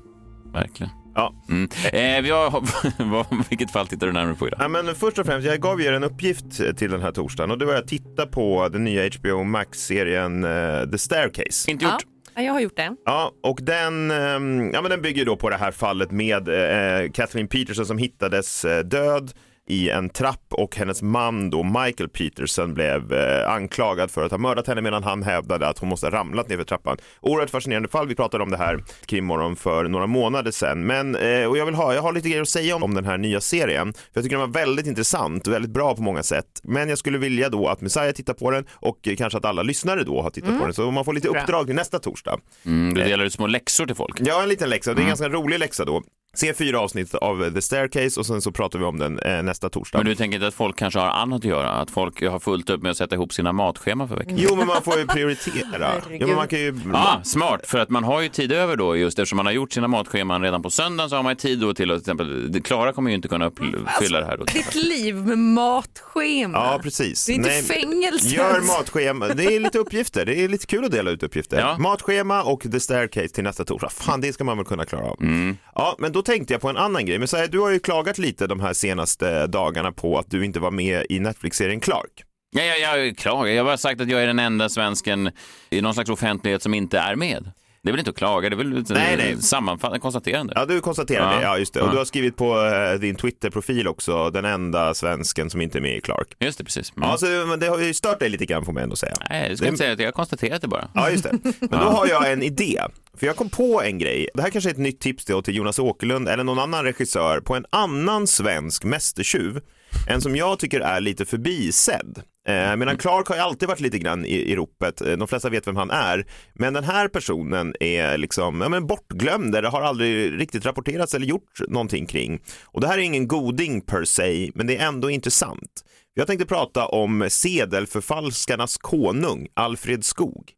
Verkligen. 0.53 0.91
Ja. 1.15 1.33
Mm. 1.49 1.69
Eh, 1.93 2.23
vi 2.23 2.29
har, 2.29 2.63
vad, 3.11 3.25
vilket 3.49 3.71
fall 3.71 3.87
tittar 3.87 4.07
du 4.07 4.13
närmare 4.13 4.35
på 4.35 4.47
idag? 4.47 4.59
Ja, 4.63 4.67
men 4.67 4.95
först 4.95 5.19
och 5.19 5.25
främst, 5.25 5.47
jag 5.47 5.59
gav 5.61 5.81
er 5.81 5.93
en 5.93 6.03
uppgift 6.03 6.45
till 6.77 6.91
den 6.91 7.01
här 7.01 7.11
torsdagen 7.11 7.51
och 7.51 7.57
det 7.57 7.65
var 7.65 7.75
att 7.75 7.87
titta 7.87 8.25
på 8.25 8.69
den 8.71 8.83
nya 8.83 9.09
HBO 9.19 9.43
Max-serien 9.43 10.43
eh, 10.43 10.89
The 10.91 10.97
Staircase. 10.97 11.71
Inte 11.71 11.85
gjort. 11.85 11.93
Ja, 12.35 12.41
jag 12.41 12.53
har 12.53 12.59
gjort 12.59 12.75
det. 12.77 12.95
Ja, 13.05 13.31
och 13.43 13.59
den, 13.61 14.11
ehm, 14.11 14.71
ja, 14.73 14.81
men 14.81 14.91
den 14.91 15.01
bygger 15.01 15.25
då 15.25 15.35
på 15.35 15.49
det 15.49 15.57
här 15.57 15.71
fallet 15.71 16.11
med 16.11 16.47
eh, 16.47 17.11
Kathleen 17.11 17.47
Peterson 17.47 17.85
som 17.85 17.97
hittades 17.97 18.65
eh, 18.65 18.83
död 18.83 19.31
i 19.71 19.89
en 19.89 20.09
trapp 20.09 20.45
och 20.49 20.75
hennes 20.75 21.01
man 21.01 21.49
då 21.49 21.63
Michael 21.63 22.09
Peterson 22.09 22.73
blev 22.73 23.13
eh, 23.13 23.51
anklagad 23.51 24.11
för 24.11 24.23
att 24.23 24.31
ha 24.31 24.37
mördat 24.37 24.67
henne 24.67 24.81
medan 24.81 25.03
han 25.03 25.23
hävdade 25.23 25.67
att 25.67 25.79
hon 25.79 25.89
måste 25.89 26.05
ha 26.05 26.11
ramlat 26.11 26.49
ner 26.49 26.57
för 26.57 26.63
trappan. 26.63 26.97
Oerhört 27.21 27.49
fascinerande 27.49 27.89
fall. 27.89 28.07
Vi 28.07 28.15
pratade 28.15 28.43
om 28.43 28.51
det 28.51 28.57
här 28.57 28.83
krimmorgon 29.05 29.55
för 29.55 29.83
några 29.83 30.07
månader 30.07 30.51
sedan. 30.51 30.85
Men, 30.85 31.15
eh, 31.15 31.45
och 31.45 31.57
jag 31.57 31.65
vill 31.65 31.75
ha, 31.75 31.93
jag 31.93 32.01
har 32.01 32.13
lite 32.13 32.29
grejer 32.29 32.41
att 32.41 32.49
säga 32.49 32.75
om, 32.75 32.83
om 32.83 32.93
den 32.93 33.05
här 33.05 33.17
nya 33.17 33.41
serien. 33.41 33.93
För 33.93 34.01
jag 34.13 34.23
tycker 34.23 34.37
den 34.37 34.51
var 34.51 34.59
väldigt 34.59 34.87
intressant 34.87 35.47
och 35.47 35.53
väldigt 35.53 35.71
bra 35.71 35.95
på 35.95 36.01
många 36.01 36.23
sätt. 36.23 36.61
Men 36.63 36.89
jag 36.89 36.97
skulle 36.97 37.17
vilja 37.17 37.49
då 37.49 37.67
att 37.67 37.81
Messiah 37.81 38.11
tittar 38.11 38.33
på 38.33 38.51
den 38.51 38.65
och 38.71 39.07
eh, 39.07 39.15
kanske 39.15 39.37
att 39.37 39.45
alla 39.45 39.63
lyssnare 39.63 40.03
då 40.03 40.21
har 40.21 40.29
tittat 40.29 40.59
på 40.59 40.65
den. 40.65 40.73
Så 40.73 40.91
man 40.91 41.05
får 41.05 41.13
lite 41.13 41.27
uppdrag 41.27 41.65
till 41.65 41.75
nästa 41.75 41.99
torsdag. 41.99 42.39
Mm, 42.65 42.93
du 42.93 43.03
delar 43.03 43.25
ut 43.25 43.33
små 43.33 43.47
läxor 43.47 43.85
till 43.85 43.95
folk. 43.95 44.17
Ja, 44.19 44.43
en 44.43 44.49
liten 44.49 44.69
läxa. 44.69 44.91
Mm. 44.91 44.95
Det 44.95 45.01
är 45.01 45.03
en 45.03 45.09
ganska 45.09 45.29
rolig 45.29 45.59
läxa 45.59 45.85
då. 45.85 46.01
Se 46.33 46.53
fyra 46.53 46.79
avsnitt 46.79 47.15
av 47.15 47.51
The 47.53 47.61
Staircase 47.61 48.19
och 48.19 48.25
sen 48.25 48.41
så 48.41 48.51
pratar 48.51 48.79
vi 48.79 48.85
om 48.85 48.99
den 48.99 49.19
eh, 49.19 49.43
nästa 49.43 49.69
torsdag. 49.69 49.97
Men 49.97 50.05
du 50.05 50.15
tänker 50.15 50.35
inte 50.35 50.47
att 50.47 50.53
folk 50.53 50.75
kanske 50.77 50.99
har 50.99 51.07
annat 51.07 51.37
att 51.37 51.43
göra? 51.45 51.69
Att 51.69 51.91
folk 51.91 52.21
har 52.23 52.39
fullt 52.39 52.69
upp 52.69 52.81
med 52.81 52.91
att 52.91 52.97
sätta 52.97 53.15
ihop 53.15 53.33
sina 53.33 53.51
matscheman 53.51 54.07
för 54.07 54.15
veckan? 54.15 54.35
Jo, 54.37 54.55
men 54.55 54.67
man 54.67 54.81
får 54.81 54.97
ju 54.99 55.07
prioritera. 55.07 55.91
Jo, 56.09 56.27
men 56.27 56.35
man 56.35 56.47
kan 56.47 56.59
ju... 56.59 56.79
Ah, 56.93 57.23
smart, 57.23 57.67
för 57.67 57.77
att 57.77 57.89
man 57.89 58.03
har 58.03 58.21
ju 58.21 58.29
tid 58.29 58.51
över 58.51 58.75
då 58.75 58.97
just 58.97 59.19
eftersom 59.19 59.37
man 59.37 59.45
har 59.45 59.53
gjort 59.53 59.73
sina 59.73 59.87
matscheman 59.87 60.41
redan 60.41 60.63
på 60.63 60.69
söndagen 60.69 61.09
så 61.09 61.15
har 61.15 61.23
man 61.23 61.31
ju 61.31 61.35
tid 61.35 61.59
då 61.59 61.73
till 61.73 61.91
att 61.91 62.03
till 62.03 62.13
exempel, 62.13 62.61
Klara 62.63 62.93
kommer 62.93 63.09
ju 63.09 63.15
inte 63.15 63.27
kunna 63.27 63.45
uppfylla 63.45 64.19
det 64.19 64.25
här 64.25 64.37
då. 64.37 64.43
Ditt 64.43 64.75
liv 64.75 65.15
med 65.15 65.37
matschema. 65.37 66.57
Ja, 66.57 66.79
precis. 66.83 67.25
Det 67.25 67.31
är 67.31 67.35
inte 67.35 67.49
Nej, 67.49 67.63
fängelse. 67.63 68.35
Gör 68.35 68.61
matschema. 68.61 69.27
Det 69.27 69.43
är 69.55 69.59
lite 69.59 69.79
uppgifter. 69.79 70.25
Det 70.25 70.35
är 70.43 70.47
lite 70.47 70.65
kul 70.65 70.85
att 70.85 70.91
dela 70.91 71.11
ut 71.11 71.23
uppgifter. 71.23 71.59
Ja. 71.59 71.77
Matschema 71.77 72.43
och 72.43 72.61
The 72.71 72.79
Staircase 72.79 73.27
till 73.27 73.43
nästa 73.43 73.65
torsdag. 73.65 73.89
Fan, 73.89 74.21
det 74.21 74.33
ska 74.33 74.43
man 74.43 74.57
väl 74.57 74.65
kunna 74.65 74.85
klara 74.85 75.05
av. 75.05 75.17
Mm. 75.21 75.57
Ja, 75.75 75.95
men 75.99 76.11
då 76.11 76.20
tänkte 76.21 76.53
jag 76.53 76.61
på 76.61 76.69
en 76.69 76.77
annan 76.77 77.05
grej. 77.05 77.19
Men 77.19 77.27
så 77.27 77.37
här, 77.37 77.47
du 77.47 77.59
har 77.59 77.71
ju 77.71 77.79
klagat 77.79 78.17
lite 78.17 78.47
de 78.47 78.59
här 78.59 78.73
senaste 78.73 79.31
eh, 79.31 79.43
dagarna 79.43 79.91
på 79.91 80.17
att 80.17 80.31
du 80.31 80.45
inte 80.45 80.59
var 80.59 80.71
med 80.71 81.05
i 81.09 81.19
Netflix-serien 81.19 81.79
Clark. 81.79 82.23
Ja, 82.51 82.63
jag, 82.63 82.79
jag 82.79 83.17
klagar. 83.17 83.51
Jag 83.51 83.63
har 83.63 83.65
bara 83.69 83.77
sagt 83.77 84.01
att 84.01 84.09
jag 84.09 84.23
är 84.23 84.27
den 84.27 84.39
enda 84.39 84.69
svensken 84.69 85.31
i 85.69 85.81
någon 85.81 85.93
slags 85.93 86.09
offentlighet 86.09 86.63
som 86.63 86.73
inte 86.73 86.99
är 86.99 87.15
med. 87.15 87.51
Det 87.83 87.89
är 87.89 87.91
väl 87.91 87.99
inte 87.99 88.11
att 88.11 88.17
klaga, 88.17 88.49
det 88.49 88.55
är 88.55 88.57
väl 88.57 88.77
ett 88.81 88.89
Nej, 88.89 89.17
nej. 89.17 89.37
sammanfattande 89.41 89.99
konstaterande. 89.99 90.53
Ja, 90.55 90.65
du 90.65 90.81
konstaterar 90.81 91.31
Ja. 91.31 91.37
det. 91.37 91.43
Ja, 91.43 91.57
just 91.57 91.73
det. 91.73 91.81
Och 91.81 91.87
Ja. 91.87 91.91
du 91.91 91.97
har 91.97 92.05
skrivit 92.05 92.35
på 92.37 92.59
eh, 92.65 92.99
din 92.99 93.15
Twitter-profil 93.15 93.87
också, 93.87 94.29
den 94.29 94.45
enda 94.45 94.93
svensken 94.93 95.49
som 95.49 95.61
inte 95.61 95.77
är 95.77 95.81
med 95.81 95.97
i 95.97 96.01
Clark. 96.01 96.27
Just 96.39 96.57
det, 96.57 96.63
precis. 96.63 96.93
Mm. 96.97 97.09
Ja, 97.09 97.17
så, 97.17 97.25
men 97.25 97.59
det 97.59 97.67
har 97.67 97.79
ju 97.79 97.93
stört 97.93 98.19
dig 98.19 98.29
lite 98.29 98.45
grann 98.45 98.65
får 98.65 98.73
man 98.73 98.83
ändå 98.83 98.95
säga. 98.95 99.15
Nej, 99.29 99.49
det 99.49 99.57
ska 99.57 99.65
jag 99.65 99.71
inte 99.71 99.77
säga 99.83 99.93
att 99.93 99.99
jag 99.99 100.07
har 100.07 100.11
konstaterat 100.11 100.61
det 100.61 100.67
bara. 100.67 100.87
Ja, 100.93 101.09
just 101.09 101.23
det. 101.23 101.31
Men 101.59 101.69
då 101.69 101.77
har 101.77 102.07
jag 102.07 102.31
en 102.31 102.43
idé. 102.43 102.81
För 103.17 103.27
jag 103.27 103.35
kom 103.35 103.49
på 103.49 103.81
en 103.81 103.97
grej. 103.99 104.29
Det 104.33 104.41
här 104.41 104.49
kanske 104.49 104.69
är 104.69 104.71
ett 104.73 104.77
nytt 104.79 104.99
tips 104.99 105.25
då 105.25 105.41
till 105.41 105.55
Jonas 105.55 105.79
Åkerlund 105.79 106.27
eller 106.29 106.43
någon 106.43 106.59
annan 106.59 106.83
regissör 106.83 107.39
på 107.39 107.55
en 107.55 107.65
annan 107.69 108.27
svensk 108.27 108.83
mästertjuv. 108.83 109.61
En 110.09 110.21
som 110.21 110.35
jag 110.35 110.59
tycker 110.59 110.79
är 110.79 110.99
lite 111.01 111.25
förbisedd. 111.25 112.21
Eh, 112.47 112.75
medan 112.75 112.97
Clark 112.97 113.27
har 113.27 113.35
ju 113.35 113.41
alltid 113.41 113.67
varit 113.69 113.79
lite 113.79 113.99
grann 113.99 114.25
i, 114.25 114.35
i 114.35 114.55
ropet. 114.55 115.01
Eh, 115.01 115.17
De 115.17 115.27
flesta 115.27 115.49
vet 115.49 115.67
vem 115.67 115.75
han 115.75 115.91
är. 115.91 116.25
Men 116.53 116.73
den 116.73 116.83
här 116.83 117.07
personen 117.07 117.75
är 117.79 118.17
liksom 118.17 118.61
ja, 118.61 118.69
men 118.69 118.87
bortglömd. 118.87 119.51
Det 119.53 119.67
har 119.69 119.81
aldrig 119.81 120.39
riktigt 120.39 120.65
rapporterats 120.65 121.13
eller 121.13 121.25
gjort 121.25 121.59
någonting 121.67 122.05
kring. 122.05 122.41
Och 122.65 122.81
det 122.81 122.87
här 122.87 122.97
är 122.97 123.01
ingen 123.01 123.27
goding 123.27 123.81
per 123.81 124.03
se, 124.05 124.51
men 124.55 124.67
det 124.67 124.77
är 124.77 124.87
ändå 124.87 125.09
intressant. 125.09 125.83
Jag 126.13 126.27
tänkte 126.27 126.45
prata 126.45 126.85
om 126.87 127.27
sedelförfalskarnas 127.29 128.77
konung, 128.77 129.47
Alfred 129.53 130.05
Skog. 130.05 130.51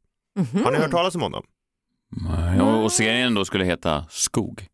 Har 0.63 0.71
ni 0.71 0.77
hört 0.77 0.91
talas 0.91 1.15
om 1.15 1.21
honom? 1.21 1.43
Ja, 2.57 2.75
och 2.83 2.91
serien 2.91 3.33
då 3.33 3.45
skulle 3.45 3.65
heta 3.65 4.05
Skog. 4.09 4.67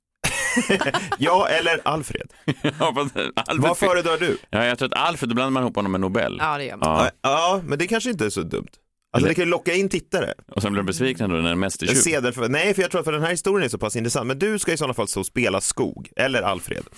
Ja, 1.17 1.47
eller 1.47 1.79
Alfred. 1.83 2.33
Ja, 2.61 2.93
fast 2.95 3.15
Alfred- 3.15 3.61
Vad 3.61 3.77
föredrar 3.77 4.17
du? 4.17 4.37
Ja, 4.49 4.65
jag 4.65 4.77
tror 4.79 4.87
att 4.93 4.99
Alfred, 5.09 5.29
då 5.29 5.35
blandar 5.35 5.51
man 5.51 5.63
ihop 5.63 5.75
honom 5.75 5.91
med 5.91 6.01
Nobel. 6.01 6.37
Ja, 6.39 6.57
det 6.57 6.63
gör 6.65 6.77
man. 6.77 6.95
Ja. 7.03 7.09
Ja, 7.21 7.61
men 7.65 7.79
det 7.79 7.87
kanske 7.87 8.09
inte 8.09 8.25
är 8.25 8.29
så 8.29 8.41
dumt. 8.41 8.67
Alltså 9.13 9.27
det 9.29 9.35
kan 9.35 9.43
ju 9.45 9.49
locka 9.49 9.73
in 9.73 9.89
tittare. 9.89 10.33
Och 10.55 10.61
sen 10.61 10.71
blir 10.73 10.81
de 10.83 10.85
besvikna 10.85 11.27
då 11.27 11.33
när 11.35 11.41
det 11.41 11.47
är 11.49 11.51
En 11.53 11.59
mästertjuv. 11.59 11.95
sedel 11.95 12.33
för, 12.33 12.49
nej, 12.49 12.73
för 12.73 12.81
jag 12.81 12.91
tror 12.91 12.99
att 13.01 13.05
för 13.05 13.11
den 13.11 13.21
här 13.21 13.29
historien 13.31 13.65
är 13.65 13.69
så 13.69 13.77
pass 13.77 13.95
intressant. 13.95 14.27
Men 14.27 14.39
du 14.39 14.59
ska 14.59 14.73
i 14.73 14.77
sådana 14.77 14.93
fall 14.93 15.07
så 15.07 15.23
spela 15.23 15.61
Skog, 15.61 16.09
eller 16.15 16.41
Alfred. 16.41 16.83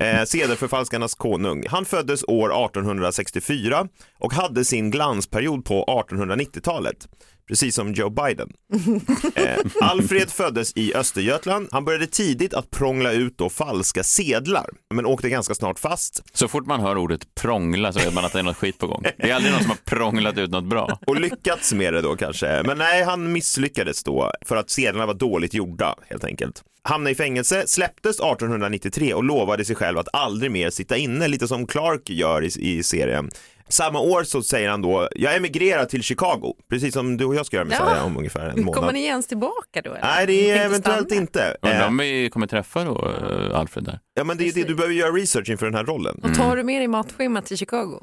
Eh, 0.00 1.06
konung. 1.18 1.64
Han 1.68 1.84
föddes 1.84 2.24
år 2.28 2.48
1864 2.66 3.88
och 4.18 4.32
hade 4.34 4.64
sin 4.64 4.90
glansperiod 4.90 5.64
på 5.64 5.84
1890-talet. 6.10 7.08
Precis 7.48 7.74
som 7.74 7.92
Joe 7.92 8.10
Biden. 8.10 8.52
Eh, 9.34 9.56
Alfred 9.80 10.30
föddes 10.30 10.72
i 10.76 10.94
Östergötland. 10.94 11.68
Han 11.72 11.84
började 11.84 12.06
tidigt 12.06 12.54
att 12.54 12.70
prångla 12.70 13.12
ut 13.12 13.38
då 13.38 13.50
falska 13.50 14.02
sedlar, 14.02 14.66
men 14.94 15.06
åkte 15.06 15.28
ganska 15.28 15.54
snart 15.54 15.78
fast. 15.78 16.22
Så 16.32 16.48
fort 16.48 16.66
man 16.66 16.80
hör 16.80 16.96
ordet 16.98 17.34
prångla 17.34 17.92
så 17.92 17.98
vet 17.98 18.14
man 18.14 18.24
att 18.24 18.32
det 18.32 18.38
är 18.38 18.42
något 18.42 18.56
skit 18.56 18.78
på 18.78 18.86
gång. 18.86 19.02
Det 19.02 19.30
är 19.30 19.34
aldrig 19.34 19.52
någon 19.52 19.62
som 19.62 19.70
har 19.70 19.78
prånglat 19.84 20.38
ut 20.38 20.50
något 20.50 20.64
bra. 20.64 20.98
och 21.06 21.20
lyckats 21.20 21.72
med 21.72 21.94
det 21.94 22.00
då 22.02 22.16
kanske. 22.16 22.62
Men 22.62 22.78
nej, 22.78 23.02
han 23.02 23.32
misslyckades 23.32 24.04
då 24.04 24.32
för 24.46 24.56
att 24.56 24.70
sedlarna 24.70 25.06
var 25.06 25.14
dåligt 25.14 25.54
gjorda 25.54 25.94
helt 26.08 26.24
enkelt. 26.24 26.62
Hamnade 26.84 27.10
i 27.10 27.14
fängelse, 27.14 27.66
släpptes 27.66 28.16
1893 28.16 29.14
och 29.14 29.24
lovade 29.24 29.64
sig 29.64 29.76
själv 29.76 29.98
att 29.98 30.08
aldrig 30.12 30.50
mer 30.50 30.70
sitta 30.70 30.96
inne, 30.96 31.28
lite 31.28 31.48
som 31.48 31.66
Clark 31.66 32.10
gör 32.10 32.44
i, 32.44 32.50
i 32.78 32.82
serien. 32.82 33.30
Samma 33.68 34.00
år 34.00 34.24
så 34.24 34.42
säger 34.42 34.68
han 34.68 34.82
då, 34.82 35.08
jag 35.16 35.36
emigrerar 35.36 35.84
till 35.84 36.02
Chicago, 36.02 36.54
precis 36.70 36.94
som 36.94 37.16
du 37.16 37.24
och 37.24 37.34
jag 37.34 37.46
ska 37.46 37.56
göra 37.56 37.64
Messiah 37.64 37.94
Ja. 37.96 38.04
om 38.04 38.16
ungefär 38.16 38.48
en 38.48 38.60
månad. 38.64 38.74
Kommer 38.80 38.92
ni 38.92 39.04
ens 39.04 39.26
tillbaka 39.26 39.82
då? 39.84 39.90
eller? 39.90 40.00
Nej, 40.02 40.26
det 40.26 40.50
är 40.50 40.64
eventuellt 40.66 41.06
stanna. 41.06 41.20
inte. 41.20 41.56
Undrar 41.62 41.80
Eh, 41.80 41.86
om 41.88 41.98
vi 41.98 42.30
kommer 42.30 42.46
träffa 42.46 42.84
då 42.84 43.08
eh, 43.08 43.58
Alfred 43.58 43.84
där. 43.84 43.98
Ja, 44.14 44.24
men 44.24 44.36
det 44.36 44.44
är 44.44 44.46
ju 44.46 44.52
det, 44.52 44.68
du 44.68 44.74
behöver 44.74 44.94
göra 44.94 45.10
research 45.10 45.50
inför 45.50 45.66
den 45.66 45.74
här 45.74 45.84
rollen. 45.84 46.20
Och 46.22 46.34
tar 46.34 46.56
du 46.56 46.62
med 46.64 46.80
dig 46.80 46.88
matschemat 46.88 47.46
till 47.46 47.56
Chicago? 47.58 48.00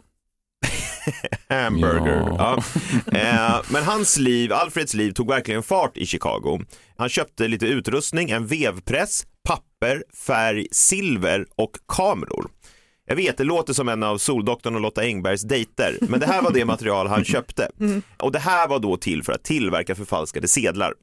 Hamburger. 1.50 2.26
Ja. 2.38 2.64
Ja. 3.12 3.18
Eh, 3.18 3.62
men 3.70 3.84
hans 3.84 4.18
liv, 4.18 4.54
Alfreds 4.54 4.94
liv 4.94 5.12
tog 5.12 5.28
verkligen 5.28 5.64
fart 5.64 5.98
i 5.98 6.06
Chicago. 6.06 6.62
Han 6.98 7.10
köpte 7.10 7.48
lite 7.48 7.66
utrustning, 7.66 8.30
en 8.30 8.48
vevpress, 8.48 9.24
papper, 9.48 10.04
färg, 10.28 10.68
silver 10.72 11.46
och 11.56 11.72
kameror. 11.88 12.50
Jag 13.08 13.16
vet, 13.16 13.38
det 13.38 13.44
låter 13.44 13.74
som 13.74 13.90
en 13.90 14.04
av 14.04 14.18
Soldoktorn 14.18 14.76
och 14.76 14.82
Lotta 14.82 15.02
Engbergs 15.02 15.42
dejter, 15.42 15.98
men 16.02 16.20
det 16.20 16.26
här 16.26 16.42
var 16.42 16.52
det 16.52 16.66
material 16.66 17.08
han 17.08 17.24
köpte. 17.26 17.70
Och 18.18 18.32
det 18.32 18.40
här 18.40 18.68
var 18.68 18.80
då 18.80 18.98
till 18.98 19.24
för 19.24 19.34
att 19.34 19.44
tillverka 19.44 19.96
förfalskade 19.96 20.48
sedlar. 20.48 20.94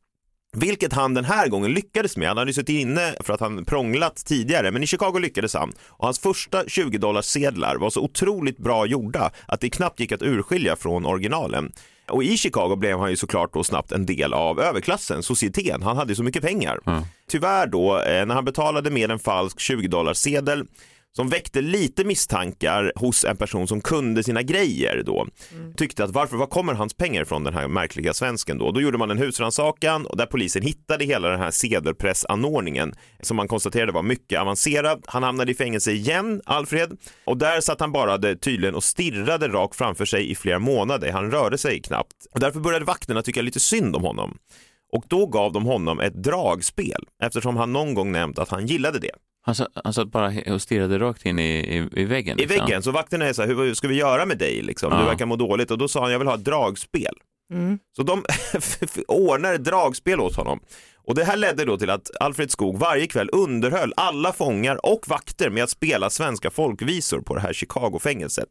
Vilket 0.58 0.92
han 0.92 1.14
den 1.14 1.24
här 1.24 1.48
gången 1.48 1.72
lyckades 1.74 2.16
med. 2.16 2.28
Han 2.28 2.36
hade 2.36 2.48
ju 2.48 2.54
suttit 2.54 2.80
inne 2.80 3.14
för 3.20 3.32
att 3.32 3.40
han 3.40 3.64
prånglat 3.64 4.16
tidigare, 4.16 4.70
men 4.70 4.82
i 4.82 4.86
Chicago 4.86 5.18
lyckades 5.18 5.54
han. 5.54 5.72
Och 5.88 6.04
hans 6.04 6.18
första 6.18 6.64
20 6.66 6.98
dollars 6.98 7.24
sedlar 7.24 7.76
var 7.76 7.90
så 7.90 8.00
otroligt 8.00 8.58
bra 8.58 8.86
gjorda 8.86 9.30
att 9.48 9.60
det 9.60 9.70
knappt 9.70 10.00
gick 10.00 10.12
att 10.12 10.22
urskilja 10.22 10.76
från 10.76 11.06
originalen. 11.06 11.72
Och 12.10 12.24
i 12.24 12.36
Chicago 12.36 12.76
blev 12.76 12.98
han 12.98 13.10
ju 13.10 13.16
såklart 13.16 13.54
då 13.54 13.64
snabbt 13.64 13.92
en 13.92 14.06
del 14.06 14.32
av 14.34 14.60
överklassen, 14.60 15.22
societeten. 15.22 15.82
Han 15.82 15.96
hade 15.96 16.12
ju 16.12 16.16
så 16.16 16.22
mycket 16.22 16.42
pengar. 16.42 16.78
Tyvärr 17.28 17.66
då, 17.66 17.98
eh, 17.98 18.26
när 18.26 18.34
han 18.34 18.44
betalade 18.44 18.90
med 18.90 19.10
en 19.10 19.18
falsk 19.18 19.60
20 19.60 19.88
dollars 19.88 20.16
sedel 20.16 20.64
som 21.16 21.28
väckte 21.28 21.60
lite 21.60 22.04
misstankar 22.04 22.92
hos 22.96 23.24
en 23.24 23.36
person 23.36 23.68
som 23.68 23.80
kunde 23.80 24.22
sina 24.22 24.42
grejer 24.42 25.02
då. 25.06 25.26
Tyckte 25.76 26.04
att 26.04 26.10
varför, 26.10 26.36
var 26.36 26.46
kommer 26.46 26.74
hans 26.74 26.94
pengar 26.94 27.22
ifrån 27.22 27.44
den 27.44 27.54
här 27.54 27.68
märkliga 27.68 28.14
svensken 28.14 28.58
då? 28.58 28.72
Då 28.72 28.80
gjorde 28.80 28.98
man 28.98 29.10
en 29.10 29.18
husrannsakan 29.18 30.06
och 30.06 30.16
där 30.16 30.26
polisen 30.26 30.62
hittade 30.62 31.04
hela 31.04 31.28
den 31.28 31.40
här 31.40 31.50
sedelpressanordningen 31.50 32.94
som 33.20 33.36
man 33.36 33.48
konstaterade 33.48 33.92
var 33.92 34.02
mycket 34.02 34.40
avancerad. 34.40 35.04
Han 35.06 35.22
hamnade 35.22 35.52
i 35.52 35.54
fängelse 35.54 35.92
igen, 35.92 36.40
Alfred, 36.44 36.98
och 37.24 37.36
där 37.36 37.60
satt 37.60 37.80
han 37.80 37.92
bara 37.92 38.18
tydligen 38.34 38.74
och 38.74 38.84
stirrade 38.84 39.48
rakt 39.48 39.76
framför 39.76 40.04
sig 40.04 40.30
i 40.30 40.34
flera 40.34 40.58
månader. 40.58 41.12
Han 41.12 41.30
rörde 41.30 41.58
sig 41.58 41.80
knappt. 41.80 42.26
Och 42.34 42.40
därför 42.40 42.60
började 42.60 42.84
vakterna 42.84 43.22
tycka 43.22 43.42
lite 43.42 43.60
synd 43.60 43.96
om 43.96 44.02
honom. 44.02 44.38
Och 44.92 45.04
då 45.08 45.26
gav 45.26 45.52
de 45.52 45.64
honom 45.64 46.00
ett 46.00 46.22
dragspel 46.22 47.04
eftersom 47.22 47.56
han 47.56 47.72
någon 47.72 47.94
gång 47.94 48.12
nämnt 48.12 48.38
att 48.38 48.48
han 48.48 48.66
gillade 48.66 48.98
det. 48.98 49.10
Han 49.46 49.54
satt, 49.54 49.68
han 49.84 49.92
satt 49.92 50.08
bara 50.08 50.32
och 50.54 50.62
stirrade 50.62 50.98
rakt 50.98 51.26
in 51.26 51.38
i, 51.38 51.42
i, 51.42 52.00
i 52.00 52.04
väggen. 52.04 52.38
I 52.38 52.42
liksom. 52.42 52.64
väggen, 52.64 52.82
så 52.82 52.90
vakterna 52.90 53.24
är 53.24 53.32
så 53.32 53.42
här, 53.42 53.48
hur 53.48 53.74
ska 53.74 53.88
vi 53.88 53.94
göra 53.94 54.26
med 54.26 54.38
dig 54.38 54.62
liksom? 54.62 54.90
Du 54.98 55.04
verkar 55.04 55.26
må 55.26 55.36
dåligt 55.36 55.70
och 55.70 55.78
då 55.78 55.88
sa 55.88 56.02
han, 56.02 56.12
jag 56.12 56.18
vill 56.18 56.28
ha 56.28 56.34
ett 56.34 56.44
dragspel. 56.44 57.14
Mm. 57.52 57.78
Så 57.96 58.02
de 58.02 58.24
ordnar 59.08 59.54
ett 59.54 59.64
dragspel 59.64 60.20
åt 60.20 60.36
honom. 60.36 60.60
Och 60.96 61.14
det 61.14 61.24
här 61.24 61.36
ledde 61.36 61.64
då 61.64 61.78
till 61.78 61.90
att 61.90 62.10
Alfred 62.20 62.50
Skog 62.50 62.78
varje 62.78 63.06
kväll 63.06 63.28
underhöll 63.32 63.92
alla 63.96 64.32
fångar 64.32 64.86
och 64.86 65.08
vakter 65.08 65.50
med 65.50 65.64
att 65.64 65.70
spela 65.70 66.10
svenska 66.10 66.50
folkvisor 66.50 67.20
på 67.20 67.34
det 67.34 67.40
här 67.40 67.52
Chicago-fängelset. 67.52 68.48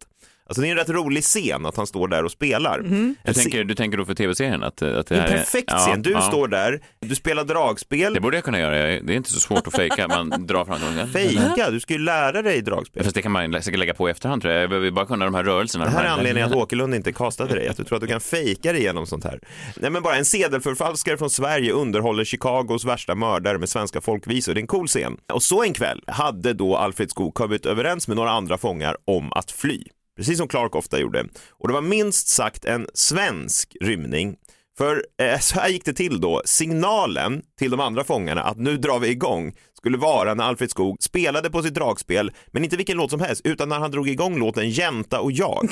Alltså 0.48 0.62
det 0.62 0.68
är 0.68 0.72
en 0.72 0.78
rätt 0.78 0.90
rolig 0.90 1.24
scen 1.24 1.66
att 1.66 1.78
han 1.78 1.88
står 1.88 2.08
där 2.08 2.24
och 2.24 2.32
spelar. 2.32 2.80
En 2.80 3.16
Du 3.24 3.34
tänker, 3.34 3.64
du 3.64 3.76
tänker 3.76 3.98
då 3.98 4.06
för 4.06 4.14
tv-serien 4.14 4.64
att, 4.64 4.82
att 4.82 5.08
det 5.08 5.16
en 5.16 5.22
här 5.22 5.28
är... 5.28 5.38
perfekt 5.38 5.68
Ja, 5.72 5.78
scen. 5.78 6.02
Du 6.02 6.12
ja. 6.12 6.22
står 6.22 6.48
där, 6.48 6.82
du 7.00 7.16
spelar 7.16 7.44
dragspel. 7.44 8.14
Det 8.14 8.20
borde 8.20 8.38
jag 8.38 8.44
kunna 8.44 8.60
göra. 8.60 8.76
Det 8.76 9.14
är 9.14 9.18
inte 9.18 9.30
så 9.30 9.40
svårt 9.40 9.68
att 9.68 9.76
fejka. 9.76 10.08
Man 10.08 10.48
drar 10.48 10.66
fram 10.66 10.80
dem. 10.80 11.08
Fejka, 11.14 11.72
du 11.72 11.80
ska 11.80 11.94
ju 11.94 12.00
lära 12.00 12.42
dig 12.42 12.62
dragspel. 12.62 13.04
Fast 13.04 13.16
det 13.16 13.22
kan 13.22 13.32
man 13.32 13.62
säkert 13.62 13.80
lägga 13.80 13.94
på 13.94 14.08
i 14.08 14.12
efterhand 14.12 14.42
tror 14.42 14.54
jag. 14.54 14.64
Jag 14.64 14.70
behöver 14.70 14.92
bara 14.92 15.06
kunna 15.06 15.26
de 15.26 15.36
här 15.36 15.44
rörelserna. 15.44 15.86
Det 15.86 15.92
här 15.92 16.06
är 16.06 16.10
anledningen 16.10 16.50
att 16.50 16.56
Åkerlund 16.56 16.96
inte 16.96 17.14
kastade 17.14 17.56
dig, 17.56 17.68
att 17.68 17.78
du 17.78 17.84
tror 17.84 17.96
att 17.96 18.02
du 18.02 18.08
kan 18.08 18.22
fejka 18.22 18.72
dig 18.72 18.82
igenom 18.82 19.06
sånt 19.06 19.24
här. 19.24 19.40
Nej 19.76 19.92
men 19.92 20.04
bara 20.04 20.16
en 20.16 20.26
sedelförfalskare 20.26 21.18
från 21.18 21.30
Sverige 21.30 21.72
underhåller 21.72 22.24
Chicagos 22.24 22.86
värsta 22.86 23.16
mördare 23.16 23.58
med 23.58 23.70
svenska 23.70 24.02
folkvisor. 24.02 24.54
Det 24.54 24.60
är 24.60 24.62
en 24.62 24.68
cool 24.68 24.88
scen. 24.88 25.18
Och 25.34 25.44
så 25.44 25.64
en 25.64 25.74
kväll 25.74 26.02
hade 26.08 26.54
då 26.54 26.78
Alfred 26.78 27.10
Skog 27.10 27.34
kommit 27.34 27.66
överens 27.66 28.08
med 28.08 28.18
några 28.18 28.32
andra 28.32 28.58
fångar 28.58 28.98
om 29.06 29.34
att 29.34 29.52
fly. 29.52 29.84
Precis 30.18 30.38
som 30.38 30.48
Clark 30.48 30.76
ofta 30.76 31.00
gjorde. 31.00 31.26
Och 31.50 31.68
det 31.68 31.74
var 31.74 31.82
minst 31.82 32.28
sagt 32.28 32.66
en 32.66 32.88
svensk 32.94 33.76
rymning. 33.82 34.36
För 34.78 35.06
eh, 35.22 35.40
så 35.40 35.60
här 35.60 35.70
gick 35.70 35.86
det 35.86 35.94
till 35.94 36.22
då. 36.22 36.42
Signalen 36.46 37.42
till 37.60 37.72
de 37.72 37.80
andra 37.80 38.04
fångarna 38.04 38.44
att 38.44 38.58
nu 38.58 38.78
drar 38.78 39.00
vi 39.00 39.08
igång 39.10 39.54
skulle 39.78 39.98
vara 39.98 40.34
när 40.34 40.44
Alfred 40.44 40.70
Skog 40.70 40.98
spelade 41.04 41.50
på 41.50 41.64
sitt 41.64 41.74
dragspel, 41.74 42.32
men 42.52 42.64
inte 42.64 42.78
vilken 42.78 42.98
låt 42.98 43.10
som 43.12 43.20
helst, 43.20 43.42
utan 43.44 43.70
när 43.70 43.80
han 43.80 43.92
drog 43.92 44.10
igång 44.10 44.40
låten 44.40 44.70
Jänta 44.70 45.20
och 45.20 45.32
jag. 45.32 45.70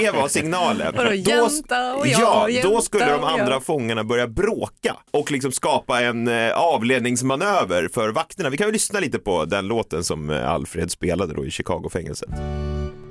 Det 0.00 0.10
var 0.10 0.28
signalen. 0.28 0.94
Vadå, 0.96 1.08
Då- 1.10 1.14
jänta 1.14 1.94
och 1.94 2.06
jag, 2.06 2.20
Ja, 2.20 2.42
då 2.42 2.50
jänta 2.50 2.80
skulle 2.80 3.10
de 3.12 3.24
andra 3.24 3.60
fångarna 3.60 4.04
börja 4.04 4.28
bråka 4.28 4.96
och 5.10 5.32
liksom 5.32 5.52
skapa 5.52 6.00
en 6.00 6.28
eh, 6.28 6.50
avledningsmanöver 6.52 7.88
för 7.94 8.08
vakterna. 8.08 8.50
Vi 8.50 8.56
kan 8.56 8.66
ju 8.66 8.72
lyssna 8.72 9.00
lite 9.00 9.18
på 9.18 9.44
den 9.44 9.66
låten 9.66 10.04
som 10.04 10.30
eh, 10.30 10.50
Alfred 10.50 10.90
spelade 10.90 11.34
då 11.34 11.46
i 11.46 11.50
Chicago-fängelset. 11.50 12.30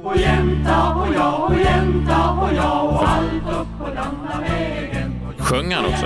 Och 0.03 0.17
jänta 0.17 0.93
och 0.93 1.15
jag 1.15 1.43
och 1.43 1.55
jänta 1.55 2.31
och 2.31 2.53
jag 2.55 2.85
och 2.85 3.09
allt 3.09 3.33
upp 3.33 3.67
på 3.79 3.85
gamla 3.85 4.39
vägen. 4.41 5.19
Sjöng 5.37 5.73
han 5.73 5.85
också? 5.85 6.05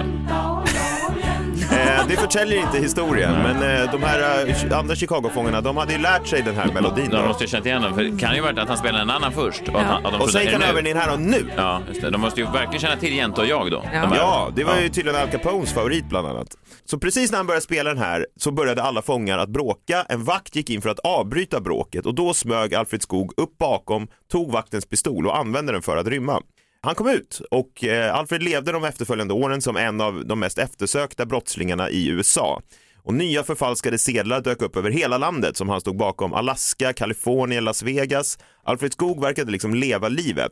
Eh, 1.71 2.08
det 2.08 2.17
förtäljer 2.17 2.62
inte 2.62 2.77
historien, 2.77 3.32
men 3.32 3.56
eh, 3.84 3.91
de 3.91 4.03
här 4.03 4.47
eh, 4.71 4.77
andra 4.80 4.95
Chicago-fångarna, 4.95 5.62
de 5.62 5.77
hade 5.77 5.93
ju 5.93 5.99
lärt 5.99 6.27
sig 6.27 6.41
den 6.41 6.56
här 6.56 6.71
melodin. 6.73 7.10
De 7.10 7.27
måste 7.27 7.43
ju 7.43 7.47
känt 7.47 7.65
igen 7.65 7.82
den. 7.82 7.95
För 7.95 8.03
det 8.03 8.19
kan 8.19 8.36
ju 8.36 8.41
vara 8.41 8.62
att 8.62 8.67
han 8.67 8.77
spelade 8.77 9.01
en 9.01 9.10
annan 9.10 9.32
först. 9.32 9.62
Och, 9.69 9.80
att 9.82 9.86
han, 9.86 10.06
att 10.06 10.12
de 10.12 10.21
Och 10.21 10.30
trodde, 10.30 10.43
gick 10.43 10.53
han 10.53 10.62
"Är 10.62 10.65
det 10.65 10.71
över 10.71 10.82
nu?" 10.82 10.89
den 10.93 11.01
här 11.01 11.13
och 11.13 11.19
nu. 11.19 11.45
Ja, 11.58 11.82
just 11.88 12.01
det. 12.01 12.10
De 12.10 12.21
måste 12.21 12.41
ju 12.41 12.45
verkligen 12.47 12.80
känna 12.80 12.95
till 12.95 13.15
Jänta 13.15 13.41
och 13.41 13.47
jag 13.47 13.71
då. 13.71 13.84
Ja. 13.93 14.01
De. 14.01 14.15
Ja, 14.15 14.49
det 14.56 14.63
var 14.63 14.75
ju 14.77 14.84
Ja. 14.84 14.89
tydligen 14.93 15.21
Al 15.21 15.27
Capones 15.27 15.73
favorit 15.73 16.10
bland 16.10 16.27
annat. 16.27 16.47
Så 16.86 16.99
precis 16.99 17.32
när 17.32 17.38
han 17.38 17.47
började 17.47 17.63
spela 17.63 17.89
den 17.89 18.03
här 18.03 18.25
så 18.39 18.51
började 18.51 18.84
alla 18.84 19.01
fångar 19.01 19.38
att 19.38 19.49
bråka. 19.49 20.06
En 20.10 20.23
vakt 20.23 20.56
gick 20.56 20.69
in 20.69 20.82
för 20.82 20.89
att 20.89 20.99
avbryta 20.99 21.60
bråket 21.60 22.06
och 22.06 22.15
då 22.15 22.34
smög 22.34 22.75
Alfred 22.75 23.01
Skog 23.01 23.34
upp 23.38 23.58
bakom, 23.58 24.08
tog 24.32 24.51
vaktens 24.51 24.86
pistol 24.86 25.27
och 25.27 25.38
använde 25.38 25.71
den 25.73 25.82
för 25.82 25.97
att 25.97 26.08
rymma. 26.08 26.41
Han 26.88 26.95
kom 26.95 27.10
ut 27.10 27.41
och 27.52 27.84
eh, 27.84 28.15
Alfred 28.15 28.43
levde 28.43 28.71
de 28.71 28.84
efterföljande 28.84 29.34
åren 29.34 29.62
som 29.62 29.78
en 29.78 30.02
av 30.02 30.26
de 30.26 30.39
mest 30.39 30.58
eftersökta 30.58 31.26
brottslingarna 31.26 31.89
i 31.89 32.08
USA. 32.08 32.62
Och 33.04 33.13
nya 33.13 33.43
förfalskade 33.43 33.97
sedlar 33.97 34.41
dök 34.41 34.62
upp 34.62 34.76
över 34.78 34.91
hela 34.91 35.17
landet 35.17 35.58
som 35.58 35.69
han 35.69 35.82
stod 35.82 35.97
bakom. 35.97 36.34
Alaska, 36.34 36.93
Kalifornien, 36.93 37.63
Las 37.63 37.84
Vegas. 37.84 38.38
Alfred 38.63 38.93
Skog 38.93 39.21
verkade 39.21 39.52
liksom 39.52 39.76
leva 39.76 40.10
livet. 40.10 40.52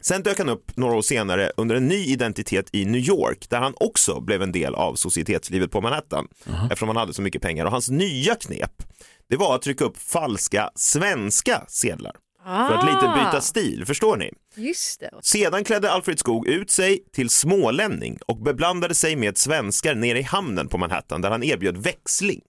Sen 0.00 0.22
dök 0.22 0.38
han 0.38 0.48
upp 0.48 0.76
några 0.76 0.96
år 0.96 1.02
senare 1.02 1.52
under 1.56 1.74
en 1.76 1.88
ny 1.88 2.04
identitet 2.04 2.68
i 2.72 2.84
New 2.84 3.00
York 3.00 3.46
där 3.50 3.58
han 3.58 3.74
också 3.76 4.20
blev 4.20 4.42
en 4.42 4.52
del 4.52 4.74
av 4.74 4.94
societetslivet 4.94 5.70
på 5.70 5.80
Manhattan 5.80 6.28
eftersom 6.64 6.88
han 6.88 6.96
hade 6.96 7.14
så 7.14 7.22
mycket 7.22 7.42
pengar 7.42 7.64
och 7.64 7.72
hans 7.72 7.90
nya 7.90 8.34
knep 8.34 8.82
det 9.28 9.36
var 9.36 9.54
att 9.54 9.62
trycka 9.62 9.84
upp 9.84 9.98
falska 9.98 10.70
svenska 10.74 11.64
sedlar 11.68 12.12
för 12.44 12.74
att 12.74 12.84
lite 12.84 13.12
byta 13.16 13.40
stil, 13.40 13.84
förstår 13.86 14.16
ni? 14.16 14.32
Just 14.54 15.00
det. 15.00 15.10
Sedan 15.22 15.64
klädde 15.64 15.92
Alfred 15.92 16.18
Skog 16.18 16.46
ut 16.46 16.70
sig 16.70 17.04
till 17.12 17.30
smålänning 17.30 18.18
och 18.26 18.42
beblandade 18.42 18.94
sig 18.94 19.16
med 19.16 19.38
svenskar 19.38 19.94
nere 19.94 20.18
i 20.18 20.22
hamnen 20.22 20.68
på 20.68 20.78
Manhattan 20.78 21.20
där 21.20 21.30
han 21.30 21.42
erbjöd 21.42 21.76
växling 21.76 22.40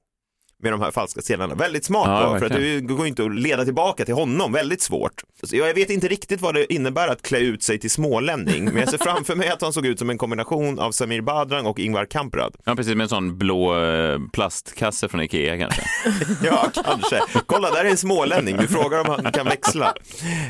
med 0.63 0.72
de 0.74 0.82
här 0.82 0.91
falska 0.91 1.22
sedlarna. 1.22 1.56
Väldigt 1.56 1.86
smart 1.86 2.08
Ja, 2.08 2.34
då, 2.34 2.39
för 2.39 2.45
att 2.45 2.52
det 2.52 2.80
går 2.82 3.08
inte 3.08 3.26
att 3.26 3.36
leda 3.36 3.65
tillbaka 3.65 4.06
till 4.06 4.13
honom, 4.13 4.52
väldigt 4.54 4.82
svårt. 4.82 5.24
Så 5.43 5.56
jag 5.56 5.74
vet 5.74 5.89
inte 5.89 6.08
riktigt 6.08 6.41
vad 6.41 6.54
det 6.56 6.74
innebär 6.74 7.08
att 7.08 7.22
klä 7.22 7.39
ut 7.39 7.63
sig 7.63 7.80
till 7.80 7.89
smålänning, 7.91 8.65
men 8.65 8.78
jag 8.78 8.89
ser 8.89 8.98
framför 8.98 9.36
mig 9.36 9.50
att 9.50 9.62
han 9.62 9.74
såg 9.74 9.86
ut 9.86 10.00
som 10.00 10.10
en 10.10 10.17
kombination 10.17 10.80
av 10.80 10.91
Samir 10.91 11.22
Badran 11.22 11.65
och 11.65 11.80
Ingvar 11.80 12.06
Kamprad. 12.06 12.56
Ja, 12.63 12.76
precis. 12.76 12.95
Med 12.95 13.04
en 13.04 13.10
sån 13.10 13.38
blå 13.38 13.84
eh, 13.84 14.19
plastkasse 14.34 15.08
från 15.08 15.22
Ikea 15.22 15.58
kanske. 15.58 15.82
Ja, 16.43 16.72
kanske. 16.86 17.19
Kolla, 17.45 17.72
där 17.72 17.86
är 17.86 17.89
en 17.89 17.98
smålänning. 17.98 18.58
Du 18.58 18.67
frågar 18.67 19.00
om 19.10 19.19
han 19.24 19.32
kan 19.32 19.45
växla. 19.45 19.93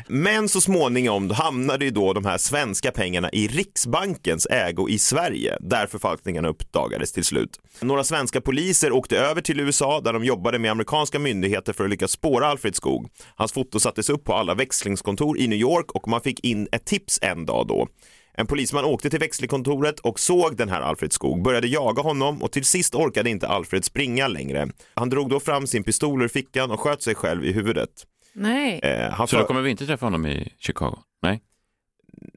Men 0.08 0.50
så 0.50 0.62
småningom 0.62 1.30
hamnade 1.32 1.86
ju 1.86 1.92
då 1.92 2.14
de 2.14 2.26
här 2.26 2.38
svenska 2.38 2.92
pengarna 2.92 3.30
i 3.30 3.48
Riksbankens 3.48 4.48
ägo 4.50 4.90
i 4.90 5.00
Sverige, 5.00 5.58
där 5.60 5.88
förfalskningarna 5.88 6.48
uppdagades 6.48 7.12
till 7.12 7.26
slut. 7.26 7.60
Några 7.82 8.04
svenska 8.04 8.42
poliser 8.42 8.92
åkte 8.92 9.18
över 9.18 9.42
till 9.42 9.60
USA 9.60 9.99
där 10.04 10.14
de 10.14 10.24
jobbade 10.24 10.60
med 10.60 10.72
amerikanska 10.72 11.20
myndigheter 11.20 11.74
för 11.74 11.84
att 11.84 11.90
lyckas 11.90 12.12
spåra 12.12 12.48
Alfred 12.48 12.76
Skog. 12.76 13.10
Hans 13.36 13.52
foto 13.54 13.80
sattes 13.80 14.10
upp 14.10 14.24
på 14.24 14.34
alla 14.34 14.54
växlingskontor 14.56 15.40
i 15.40 15.48
New 15.48 15.60
York 15.60 15.92
och 15.92 16.08
man 16.08 16.22
fick 16.22 16.40
in 16.40 16.68
ett 16.72 16.86
tips 16.86 17.20
en 17.22 17.46
dag 17.46 17.68
då. 17.68 17.88
En 18.34 18.48
polisman 18.48 18.86
åkte 18.86 19.10
till 19.10 19.20
växelkontoret 19.20 20.00
och 20.00 20.20
såg 20.20 20.58
den 20.58 20.70
här 20.70 20.82
Alfred 20.82 21.14
Skog, 21.14 21.44
började 21.44 21.68
jaga 21.68 22.02
honom 22.02 22.44
och 22.44 22.52
till 22.52 22.66
sist 22.66 22.96
orkade 22.96 23.30
inte 23.30 23.48
Alfred 23.48 23.86
springa 23.86 24.28
längre. 24.28 24.68
Han 24.94 25.10
drog 25.10 25.30
då 25.30 25.40
fram 25.40 25.68
sin 25.68 25.84
pistol 25.84 26.22
ur 26.22 26.28
fickan 26.28 26.72
och 26.72 26.80
sköt 26.80 27.02
sig 27.04 27.16
själv 27.16 27.46
i 27.46 27.52
huvudet. 27.52 27.90
Nej. 28.34 28.80
Eh, 28.84 29.12
han 29.12 29.28
Så 29.28 29.36
för... 29.36 29.42
då 29.42 29.48
kommer 29.48 29.62
vi 29.62 29.70
inte 29.70 29.86
träffa 29.86 30.06
honom 30.06 30.26
i 30.26 30.54
Chicago? 30.60 30.98
Nej? 31.22 31.42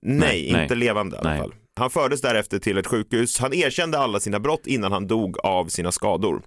Nej, 0.02 0.18
Nej, 0.18 0.46
inte 0.46 0.74
nej. 0.74 0.76
levande 0.76 1.16
i 1.16 1.18
alla 1.18 1.30
Nej. 1.30 1.38
fall. 1.38 1.54
Han 1.76 1.90
fördes 1.90 2.20
därefter 2.20 2.58
till 2.58 2.78
ett 2.78 2.86
sjukhus. 2.86 3.38
Han 3.38 3.52
erkände 3.54 3.98
alla 3.98 4.20
sina 4.20 4.40
brott 4.40 4.66
innan 4.66 4.92
han 4.92 5.06
dog 5.06 5.38
av 5.38 5.66
sina 5.66 5.92
skador. 5.92 6.42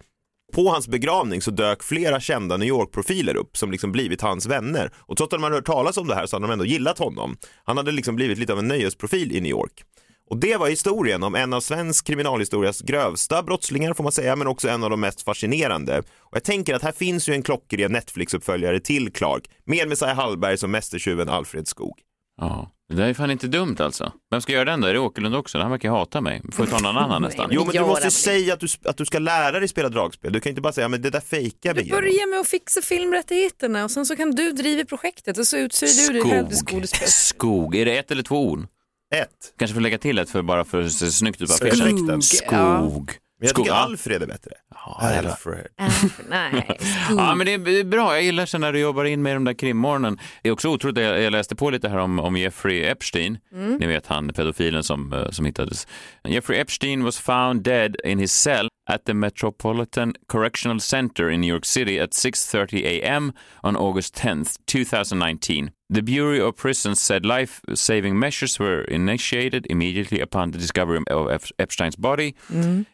På 0.55 0.69
hans 0.69 0.87
begravning 0.87 1.41
så 1.41 1.51
dök 1.51 1.83
flera 1.83 2.19
kända 2.19 2.57
New 2.57 2.67
York-profiler 2.67 3.35
upp 3.35 3.57
som 3.57 3.71
liksom 3.71 3.91
blivit 3.91 4.21
hans 4.21 4.45
vänner. 4.45 4.91
Och 4.97 5.17
trots 5.17 5.33
att 5.33 5.41
man 5.41 5.51
hört 5.51 5.65
talas 5.65 5.97
om 5.97 6.07
det 6.07 6.15
här 6.15 6.25
så 6.25 6.35
hade 6.35 6.47
de 6.47 6.53
ändå 6.53 6.65
gillat 6.65 6.99
honom. 6.99 7.37
Han 7.63 7.77
hade 7.77 7.91
liksom 7.91 8.15
blivit 8.15 8.37
lite 8.37 8.53
av 8.53 8.59
en 8.59 8.67
nöjesprofil 8.67 9.31
i 9.31 9.41
New 9.41 9.49
York. 9.49 9.83
Och 10.29 10.37
det 10.37 10.57
var 10.57 10.69
historien 10.69 11.23
om 11.23 11.35
en 11.35 11.53
av 11.53 11.61
svensk 11.61 12.07
kriminalhistorias 12.07 12.81
grövsta 12.81 13.43
brottslingar 13.43 13.93
får 13.93 14.03
man 14.03 14.11
säga, 14.11 14.35
men 14.35 14.47
också 14.47 14.69
en 14.69 14.83
av 14.83 14.89
de 14.89 15.01
mest 15.01 15.21
fascinerande. 15.21 15.99
Och 15.99 16.35
jag 16.35 16.43
tänker 16.43 16.75
att 16.75 16.81
här 16.81 16.91
finns 16.91 17.29
ju 17.29 17.33
en 17.33 17.43
klockren 17.43 17.95
Netflix-uppföljare 17.95 18.79
till 18.79 19.11
Clark 19.11 19.49
med 19.65 19.87
Messiah 19.87 20.15
Hallberg 20.15 20.57
som 20.57 20.71
mästertjuven 20.71 21.29
Alfred 21.29 21.67
Skog. 21.67 21.99
Ja, 22.41 22.71
det 22.89 22.95
där 22.95 23.07
är 23.09 23.13
fan 23.13 23.31
inte 23.31 23.47
dumt 23.47 23.75
alltså. 23.79 24.11
Vem 24.31 24.41
ska 24.41 24.53
göra 24.53 24.65
den 24.65 24.81
då? 24.81 24.87
Är 24.87 24.93
det 24.93 24.99
Åkerlund 24.99 25.35
också? 25.35 25.57
Han 25.59 25.71
verkar 25.71 25.89
hata 25.89 26.21
mig. 26.21 26.41
Får 26.53 26.65
vi 26.65 26.71
ta 26.71 26.79
någon 26.79 26.97
annan 26.97 27.21
nästan? 27.27 27.49
Jo, 27.51 27.63
men 27.65 27.73
du 27.75 27.81
måste 27.81 28.11
säga 28.11 28.53
att 28.53 28.59
du, 28.59 28.67
att 28.85 28.97
du 28.97 29.05
ska 29.05 29.19
lära 29.19 29.59
dig 29.59 29.67
spela 29.67 29.89
dragspel. 29.89 30.33
Du 30.33 30.39
kan 30.39 30.49
inte 30.49 30.61
bara 30.61 30.73
säga, 30.73 30.87
men 30.87 31.01
det 31.01 31.09
där 31.09 31.19
fejkar 31.19 31.73
vi. 31.73 31.83
Du 31.83 31.89
börjar 31.89 32.29
med 32.31 32.39
att 32.39 32.47
fixa 32.47 32.81
filmrättigheterna 32.81 33.83
och 33.83 33.91
sen 33.91 34.05
så 34.05 34.15
kan 34.15 34.31
du 34.31 34.51
driva 34.51 34.85
projektet 34.85 35.37
och 35.37 35.47
så 35.47 35.57
utser 35.57 35.87
du 36.13 36.19
dig 36.19 36.31
själv 36.31 36.47
till 36.47 36.57
Skog. 36.57 36.69
skådespelare. 36.69 37.09
Skog. 37.11 37.75
Är 37.75 37.85
det 37.85 37.97
ett 37.97 38.11
eller 38.11 38.23
två 38.23 38.49
ord? 38.49 38.67
Ett. 39.15 39.29
Kanske 39.59 39.73
får 39.73 39.81
lägga 39.81 39.97
till 39.97 40.17
ett 40.19 40.29
för 40.29 40.41
bara 40.41 40.65
för 40.65 40.81
att 40.81 40.91
se 40.91 41.11
snyggt 41.11 41.41
ut 41.41 41.47
på 41.47 41.53
Skog. 41.53 41.67
affischen. 41.69 42.07
Ja. 42.07 42.21
Skog. 42.21 43.11
Men 43.39 43.47
jag 43.47 43.55
tycker 43.55 43.69
Ja. 43.69 43.75
Alfred 43.75 44.23
är 44.23 44.27
bättre. 44.27 44.51
Alfred. 44.85 45.67
Nej, 46.29 46.77
Ja, 47.17 47.35
men 47.35 47.45
det 47.45 47.53
är 47.53 47.83
bra. 47.83 48.13
Jag 48.13 48.23
gillar 48.23 48.45
sen 48.45 48.61
när 48.61 48.73
du 48.73 48.79
jobbar 48.79 49.05
in 49.05 49.21
med 49.21 49.35
de 49.35 49.43
där 49.43 49.53
krimmorgonen. 49.53 50.19
Det 50.41 50.49
är 50.49 50.53
också 50.53 50.69
otroligt, 50.69 50.97
jag 50.97 51.21
jag 51.21 51.31
läste 51.31 51.55
på 51.55 51.69
lite 51.69 51.89
här 51.89 51.97
om, 51.97 52.19
om 52.19 52.37
Jeffrey 52.37 52.83
Epstein. 52.83 53.37
Ni 53.79 53.87
vet 53.87 54.07
han 54.07 54.33
pedofilen 54.33 54.83
som, 54.83 55.13
eh, 55.13 55.29
som 55.29 55.45
hittades. 55.45 55.87
Jeffrey 56.27 56.59
Epstein 56.59 57.03
was 57.03 57.19
found 57.19 57.63
dead 57.63 57.95
in 58.03 58.19
his 58.19 58.31
cell 58.31 58.67
at 58.89 59.05
the 59.05 59.13
Metropolitan 59.13 60.15
Correctional 60.27 60.79
Center 60.79 61.29
in 61.29 61.41
New 61.41 61.53
York 61.53 61.65
City 61.65 61.99
at 61.99 62.11
6.30 62.11 62.85
a.m. 62.85 63.33
on 63.63 63.75
August 63.77 64.15
10th, 64.15 64.57
2019. 64.65 65.69
The 65.87 66.01
Bureau 66.01 66.47
of 66.47 66.55
Prisons 66.55 66.99
said 66.99 67.25
life-saving 67.25 68.17
measures 68.17 68.57
were 68.59 68.81
initiated 68.85 69.67
immediately 69.69 70.19
upon 70.19 70.51
the 70.51 70.57
discovery 70.57 70.99
of 71.11 71.29
Ep- 71.29 71.51
Epstein's 71.59 71.95
body. 71.95 72.33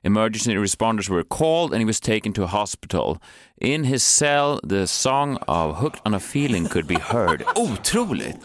Emergency 0.03 0.53
responders 0.55 1.07
were 1.09 1.23
called 1.23 1.71
and 1.71 1.79
he 1.81 1.85
was 1.85 1.99
taken 2.01 2.33
to 2.33 2.43
a 2.43 2.47
hospital. 2.47 3.17
In 3.61 3.83
his 3.85 4.03
cell, 4.03 4.59
the 4.69 4.87
song 4.87 5.37
of 5.47 5.77
Hooked 5.77 6.01
on 6.05 6.13
a 6.13 6.19
feeling 6.19 6.67
could 6.67 6.85
be 6.87 6.95
heard. 6.99 7.43
Otroligt! 7.55 8.35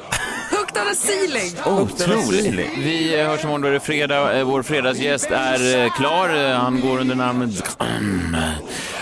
Hooked 0.51 0.77
on 0.79 0.87
a 0.89 0.95
ceiling. 0.95 1.53
Otroligt! 1.67 2.79
Vi 2.79 3.19
eh, 3.21 3.27
hörs 3.27 3.45
imorgon, 3.45 3.61
då 3.61 3.69
är 3.69 3.73
det 3.73 3.81
fredag. 3.81 4.39
Eh, 4.39 4.45
Vår 4.45 4.63
fredagsgäst 4.63 5.31
är 5.31 5.85
eh, 5.85 5.93
klar. 5.93 6.53
Han 6.55 6.81
går 6.81 6.99
under 7.01 7.15
namnet... 7.15 7.77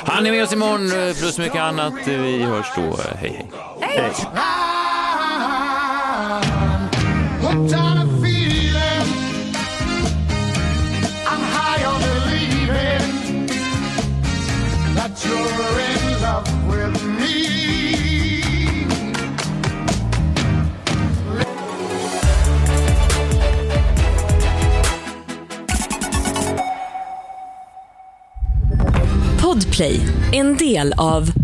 Han 0.06 0.26
är 0.26 0.30
med 0.30 0.42
oss 0.42 0.52
imorgon, 0.52 1.14
plus 1.18 1.38
mycket 1.38 1.60
annat. 1.60 1.94
Vi 2.06 2.42
hörs 2.42 2.66
då. 2.76 2.82
Eh, 2.82 3.16
Hej, 3.18 3.46
hej. 3.80 4.12
Podplay, 29.74 30.00
en 30.32 30.56
del 30.56 30.92
av 30.96 31.43